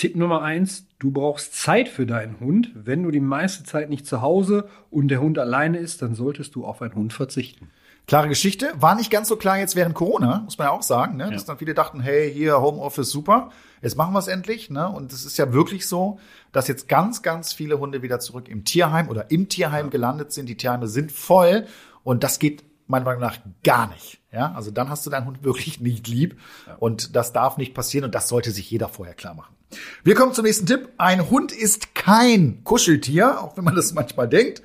[0.00, 2.70] Tipp Nummer eins, du brauchst Zeit für deinen Hund.
[2.72, 6.54] Wenn du die meiste Zeit nicht zu Hause und der Hund alleine ist, dann solltest
[6.54, 7.68] du auf einen Hund verzichten.
[8.06, 8.72] Klare Geschichte.
[8.76, 11.30] War nicht ganz so klar jetzt während Corona, muss man ja auch sagen, ne?
[11.30, 13.50] dass dann viele dachten, hey, hier Homeoffice super,
[13.82, 14.70] jetzt machen wir es endlich.
[14.70, 14.88] Ne?
[14.88, 16.18] Und es ist ja wirklich so,
[16.50, 20.48] dass jetzt ganz, ganz viele Hunde wieder zurück im Tierheim oder im Tierheim gelandet sind.
[20.48, 21.66] Die Tierheime sind voll
[22.04, 24.18] und das geht meiner Meinung nach gar nicht.
[24.32, 26.40] Ja, also dann hast du deinen Hund wirklich nicht lieb
[26.78, 29.59] und das darf nicht passieren und das sollte sich jeder vorher klar machen.
[30.04, 30.88] Wir kommen zum nächsten Tipp.
[30.98, 34.62] Ein Hund ist kein Kuscheltier, auch wenn man das manchmal denkt.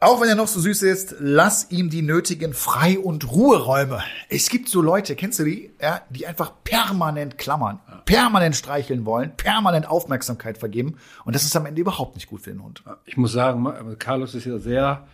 [0.00, 4.00] Auch wenn er noch so süß ist, lass ihm die nötigen Frei- und Ruheräume.
[4.28, 5.72] Es gibt so Leute, kennst du die?
[5.82, 10.98] Ja, die einfach permanent klammern, permanent streicheln wollen, permanent Aufmerksamkeit vergeben.
[11.24, 12.84] Und das ist am Ende überhaupt nicht gut für den Hund.
[13.06, 13.66] Ich muss sagen,
[13.98, 15.08] Carlos ist ja sehr,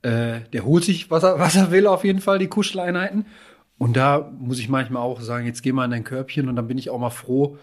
[0.00, 3.26] äh, der holt sich, was er, was er will, auf jeden Fall, die Kuscheleinheiten.
[3.76, 6.68] Und da muss ich manchmal auch sagen, jetzt geh mal in dein Körbchen und dann
[6.68, 7.58] bin ich auch mal froh,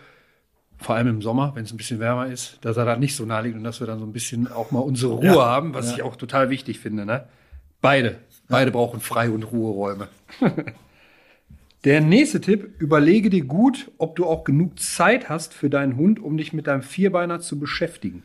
[0.79, 3.25] vor allem im Sommer, wenn es ein bisschen wärmer ist, dass er da nicht so
[3.25, 5.45] nah liegt und dass wir dann so ein bisschen auch mal unsere Ruhe Ja.
[5.45, 7.05] haben, was ich auch total wichtig finde.
[7.05, 7.25] Ne?
[7.81, 8.17] Beide.
[8.47, 10.07] Beide brauchen Frei- und Ruheräume.
[11.85, 16.19] Der nächste Tipp, überlege dir gut, ob du auch genug Zeit hast für deinen Hund,
[16.21, 18.23] um dich mit deinem Vierbeiner zu beschäftigen.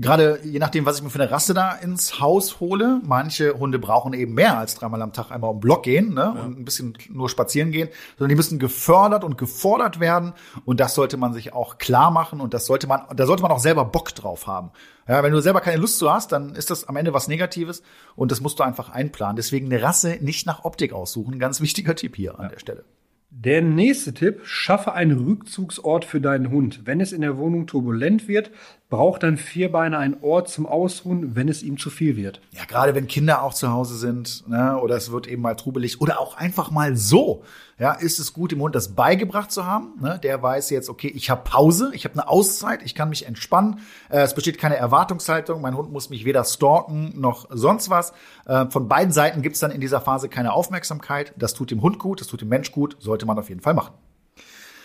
[0.00, 3.00] Ja, gerade je nachdem, was ich mir für eine Rasse da ins Haus hole.
[3.04, 6.32] Manche Hunde brauchen eben mehr als dreimal am Tag einmal um den Block gehen ne,
[6.32, 10.32] und ein bisschen nur spazieren gehen, sondern die müssen gefördert und gefordert werden.
[10.64, 13.52] Und das sollte man sich auch klar machen und das sollte man, da sollte man
[13.52, 14.70] auch selber Bock drauf haben.
[15.06, 17.82] Ja, wenn du selber keine Lust zu hast, dann ist das am Ende was Negatives
[18.16, 19.36] und das musst du einfach einplanen.
[19.36, 21.38] Deswegen eine Rasse nicht nach Optik aussuchen.
[21.38, 22.84] Ganz wichtiger Tipp hier an der Stelle.
[23.32, 26.80] Der nächste Tipp, schaffe einen Rückzugsort für deinen Hund.
[26.84, 28.50] Wenn es in der Wohnung turbulent wird,
[28.90, 32.40] braucht dein Vierbeiner einen Ort zum Ausruhen, wenn es ihm zu viel wird.
[32.50, 36.00] Ja, gerade wenn Kinder auch zu Hause sind, ne, oder es wird eben mal trubelig
[36.00, 37.44] oder auch einfach mal so,
[37.78, 39.94] ja, ist es gut, dem Hund das beigebracht zu haben.
[40.00, 40.18] Ne?
[40.22, 43.78] Der weiß jetzt, okay, ich habe Pause, ich habe eine Auszeit, ich kann mich entspannen.
[44.10, 48.12] Äh, es besteht keine Erwartungshaltung, mein Hund muss mich weder stalken noch sonst was.
[48.44, 51.32] Äh, von beiden Seiten gibt's dann in dieser Phase keine Aufmerksamkeit.
[51.38, 53.74] Das tut dem Hund gut, das tut dem Mensch gut, sollte man auf jeden Fall
[53.74, 53.94] machen.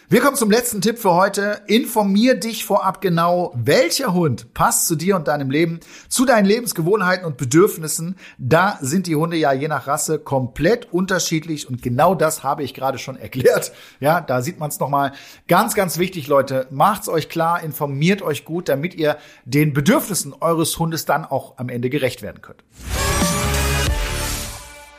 [0.08, 1.62] Wir kommen zum letzten Tipp für heute.
[1.66, 5.80] Informier dich vorab genau, welcher Hund passt zu dir und deinem Leben,
[6.10, 8.16] zu deinen Lebensgewohnheiten und Bedürfnissen.
[8.38, 12.76] Da sind die Hunde ja je nach Rasse komplett unterschiedlich und genau das habe ich
[12.76, 13.72] gerade schon erklärt.
[14.00, 15.12] Ja, da sieht man es nochmal.
[15.48, 16.68] Ganz, ganz wichtig, Leute.
[16.70, 21.68] Macht's euch klar, informiert euch gut, damit ihr den Bedürfnissen eures Hundes dann auch am
[21.68, 22.64] Ende gerecht werden könnt.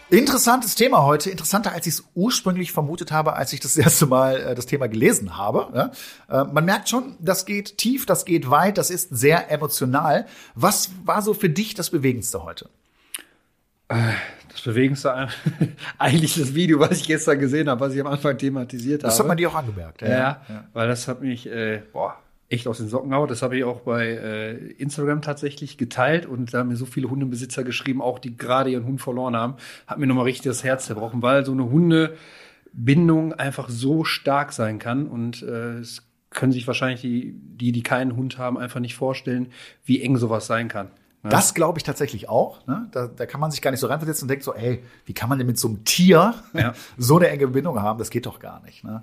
[0.09, 4.37] Interessantes Thema heute, interessanter als ich es ursprünglich vermutet habe, als ich das erste Mal
[4.37, 5.69] äh, das Thema gelesen habe.
[5.75, 6.43] Ja?
[6.43, 10.27] Äh, man merkt schon, das geht tief, das geht weit, das ist sehr emotional.
[10.55, 12.69] Was war so für dich das Bewegendste heute?
[13.89, 15.29] Das Bewegendste,
[15.99, 19.11] eigentlich das Video, was ich gestern gesehen habe, was ich am Anfang thematisiert habe.
[19.11, 20.03] Das hat man dir auch angemerkt.
[20.03, 22.17] Ja, ja, weil das hat mich äh, boah,
[22.49, 23.29] echt aus den Socken gehauen.
[23.29, 27.11] Das habe ich auch bei äh, Instagram tatsächlich geteilt und da haben mir so viele
[27.11, 29.55] Hundebesitzer geschrieben, auch die gerade ihren Hund verloren haben,
[29.87, 34.79] hat mir nochmal richtig das Herz zerbrochen, weil so eine Hundebindung einfach so stark sein
[34.79, 38.95] kann und äh, es können sich wahrscheinlich die, die, die keinen Hund haben, einfach nicht
[38.95, 39.49] vorstellen,
[39.85, 40.91] wie eng sowas sein kann.
[41.31, 42.67] Das glaube ich tatsächlich auch.
[42.67, 42.89] Ne?
[42.93, 45.29] Da, da kann man sich gar nicht so reinversetzen und denkt so, ey, wie kann
[45.29, 46.75] man denn mit so einem Tier Ja.
[46.99, 47.99] so eine enge Bindung haben?
[47.99, 48.85] Das geht doch gar nicht.
[48.85, 49.03] Ne?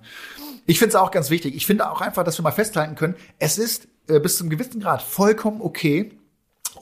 [0.65, 1.55] Ich finde es auch ganz wichtig.
[1.55, 4.81] Ich finde auch einfach, dass wir mal festhalten können, es ist äh, bis zum gewissen
[4.81, 6.11] Grad vollkommen okay,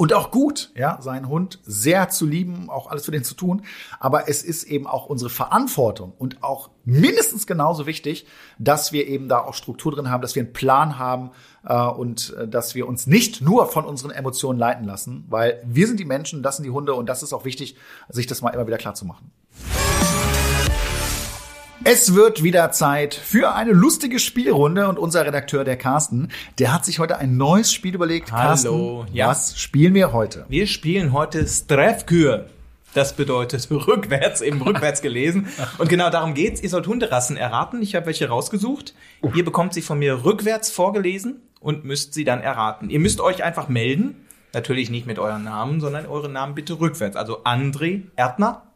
[0.01, 3.61] und auch gut, ja, seinen Hund sehr zu lieben, auch alles für den zu tun.
[3.99, 8.25] Aber es ist eben auch unsere Verantwortung und auch mindestens genauso wichtig,
[8.57, 11.29] dass wir eben da auch Struktur drin haben, dass wir einen Plan haben
[11.67, 15.85] äh, und äh, dass wir uns nicht nur von unseren Emotionen leiten lassen, weil wir
[15.85, 17.75] sind die Menschen, das sind die Hunde und das ist auch wichtig,
[18.09, 19.29] sich das mal immer wieder klar zu machen.
[21.83, 26.29] Es wird wieder Zeit für eine lustige Spielrunde und unser Redakteur, der Carsten,
[26.59, 28.31] der hat sich heute ein neues Spiel überlegt.
[28.31, 29.27] Hallo, Carsten, ja.
[29.27, 30.45] was spielen wir heute?
[30.47, 32.45] Wir spielen heute Strefkür.
[32.93, 35.47] Das bedeutet rückwärts, eben rückwärts gelesen.
[35.79, 36.61] Und genau darum geht's.
[36.61, 37.81] Ihr sollt Hunderassen erraten.
[37.81, 38.93] Ich habe welche rausgesucht.
[39.33, 42.91] Ihr bekommt sie von mir rückwärts vorgelesen und müsst sie dann erraten.
[42.91, 44.27] Ihr müsst euch einfach melden.
[44.53, 47.15] Natürlich nicht mit euren Namen, sondern euren Namen bitte rückwärts.
[47.15, 48.70] Also André Erdner.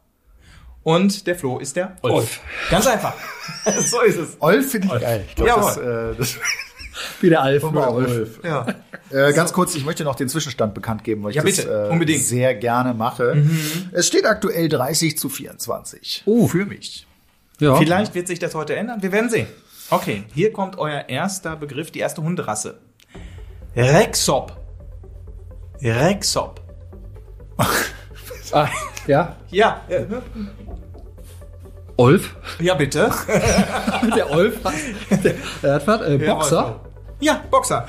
[0.86, 2.38] Und der Flo ist der Ulf.
[2.70, 3.12] Ganz einfach.
[3.80, 4.36] so ist es.
[4.38, 5.24] Olf finde ich geil.
[5.28, 5.64] Ich Jawohl.
[5.64, 6.38] das, äh, das
[7.20, 7.64] Wie der Alf.
[7.64, 8.38] Olf.
[8.44, 8.66] Ja.
[9.10, 11.88] Äh, ganz kurz, ich möchte noch den Zwischenstand bekannt geben, weil ich Ja, das bitte,
[11.88, 12.22] äh, unbedingt.
[12.22, 13.42] sehr gerne mache.
[13.90, 16.22] Es steht aktuell 30 zu 24.
[16.24, 16.46] Oh.
[16.46, 17.04] Für mich.
[17.58, 17.74] Ja.
[17.74, 19.02] Vielleicht wird sich das heute ändern.
[19.02, 19.48] Wir werden sehen.
[19.90, 22.78] Okay, hier kommt euer erster Begriff, die erste Hunderasse.
[23.74, 24.56] Rexop.
[25.82, 26.60] Rexop.
[28.52, 28.68] Ah,
[29.08, 29.34] ja.
[29.50, 29.82] Ja,
[31.96, 32.36] Olf.
[32.60, 33.10] ja bitte.
[34.16, 34.54] Der Olf
[35.10, 36.80] der, der hat was, äh, Boxer.
[37.20, 37.86] Ja, Boxer.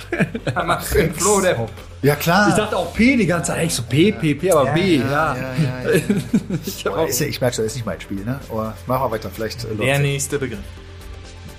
[0.56, 1.68] Einmal den Flo, der
[2.02, 2.48] Ja, klar.
[2.50, 3.66] Ich dachte auch P die ganze Zeit.
[3.66, 5.36] Ich so P, P, P, aber B, ja.
[6.86, 8.40] Boah, ist ja, ich merke schon, das ist nicht mein Spiel, ne?
[8.50, 10.60] Aber machen wir weiter, vielleicht äh, Der nächste Begriff.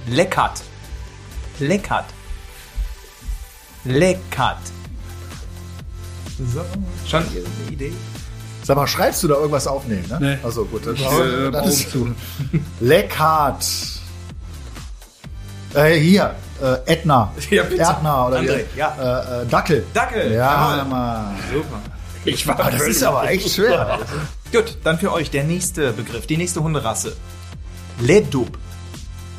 [0.07, 0.63] Leckert.
[1.59, 2.07] Leckert.
[3.85, 4.59] Leckert.
[6.39, 6.65] So,
[7.07, 7.93] schon eine Idee?
[8.69, 9.87] Sag mal, schreibst du da irgendwas auf?
[9.87, 10.19] Nee, ne?
[10.21, 10.47] Nee.
[10.47, 10.87] Achso, gut.
[10.87, 12.15] Das, äh, das ist zu.
[12.81, 13.65] Leckhardt.
[15.73, 17.33] Äh, hier, äh, Edna.
[17.49, 17.81] Ja, bitte.
[17.81, 18.79] Erdner oder André, wie?
[18.79, 18.95] ja.
[19.39, 19.87] Äh, äh, Dackel.
[19.95, 20.33] Dackel.
[20.33, 20.85] Ja, Jawohl.
[20.85, 21.37] Mann.
[21.51, 21.81] Super.
[22.27, 24.01] Ich war Aber das ist aber echt schwer.
[24.53, 27.17] Gut, dann für euch der nächste Begriff, die nächste Hunderasse.
[28.01, 28.59] Ledub.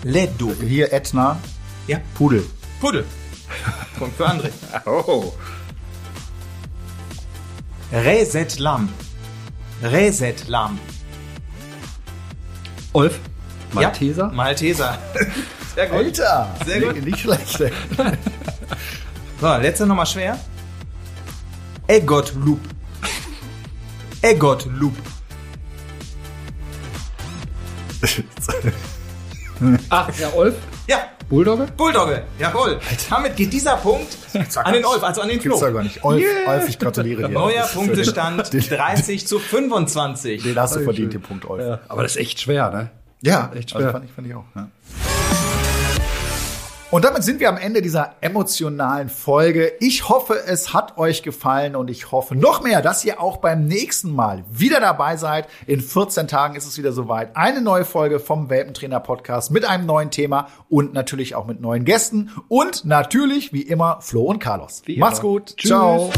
[0.02, 0.60] Ledub.
[0.60, 1.38] Hier, Edna.
[1.86, 2.44] Ja, Pudel.
[2.82, 3.06] Puddel.
[4.00, 4.50] Punkt für André.
[4.88, 5.34] Oh.
[7.94, 8.90] Resetlam.
[9.82, 10.80] Resetlam.
[12.94, 13.20] Olf.
[13.74, 14.24] Malteser.
[14.26, 14.98] Ja, Malteser.
[15.76, 15.98] Sehr gut.
[15.98, 16.56] Alter.
[16.66, 17.06] Sehr gut.
[17.06, 17.62] Nicht, schlecht.
[17.62, 17.72] ey.
[19.42, 20.38] So, letzte nochmal schwer.
[21.88, 22.60] Eggotloop.
[24.22, 24.94] Eggotloop.
[29.90, 30.56] Ach, der Olf.
[30.88, 31.68] Ja, Bulldogge.
[31.78, 32.24] Bulldogge.
[32.40, 32.80] Jawohl.
[33.10, 34.18] Damit geht dieser Punkt
[34.64, 35.68] an den Olf, also an den Gibt's Flo.
[35.68, 36.04] da gar nicht.
[36.04, 37.30] Olf, Olf, ich gratuliere dir.
[37.30, 40.42] Neuer Punktestand Den, 30 zu 25.
[40.44, 41.64] den hast du verdient, den Punkt, Olf.
[41.64, 42.90] Ja, Aber das ist echt schwer, ne?
[43.56, 43.80] echt schwer.
[43.82, 44.46] Also fand, ich, fand ich auch.
[44.56, 44.70] Ja.
[46.92, 49.74] Und damit sind wir am Ende dieser emotionalen Folge.
[49.80, 53.66] Ich hoffe, es hat euch gefallen und ich hoffe noch mehr, dass ihr auch beim
[53.66, 55.48] nächsten Mal wieder dabei seid.
[55.68, 57.36] In 14 Tagen ist es wieder soweit.
[57.38, 61.86] Eine neue Folge vom Welpentrainer Podcast mit einem neuen Thema und natürlich auch mit neuen
[61.86, 64.82] Gästen und natürlich wie immer Flo und Carlos.
[64.86, 65.06] Wie immer.
[65.06, 65.58] Macht's gut.
[65.58, 65.70] Tschüss.
[65.70, 66.12] Ciao.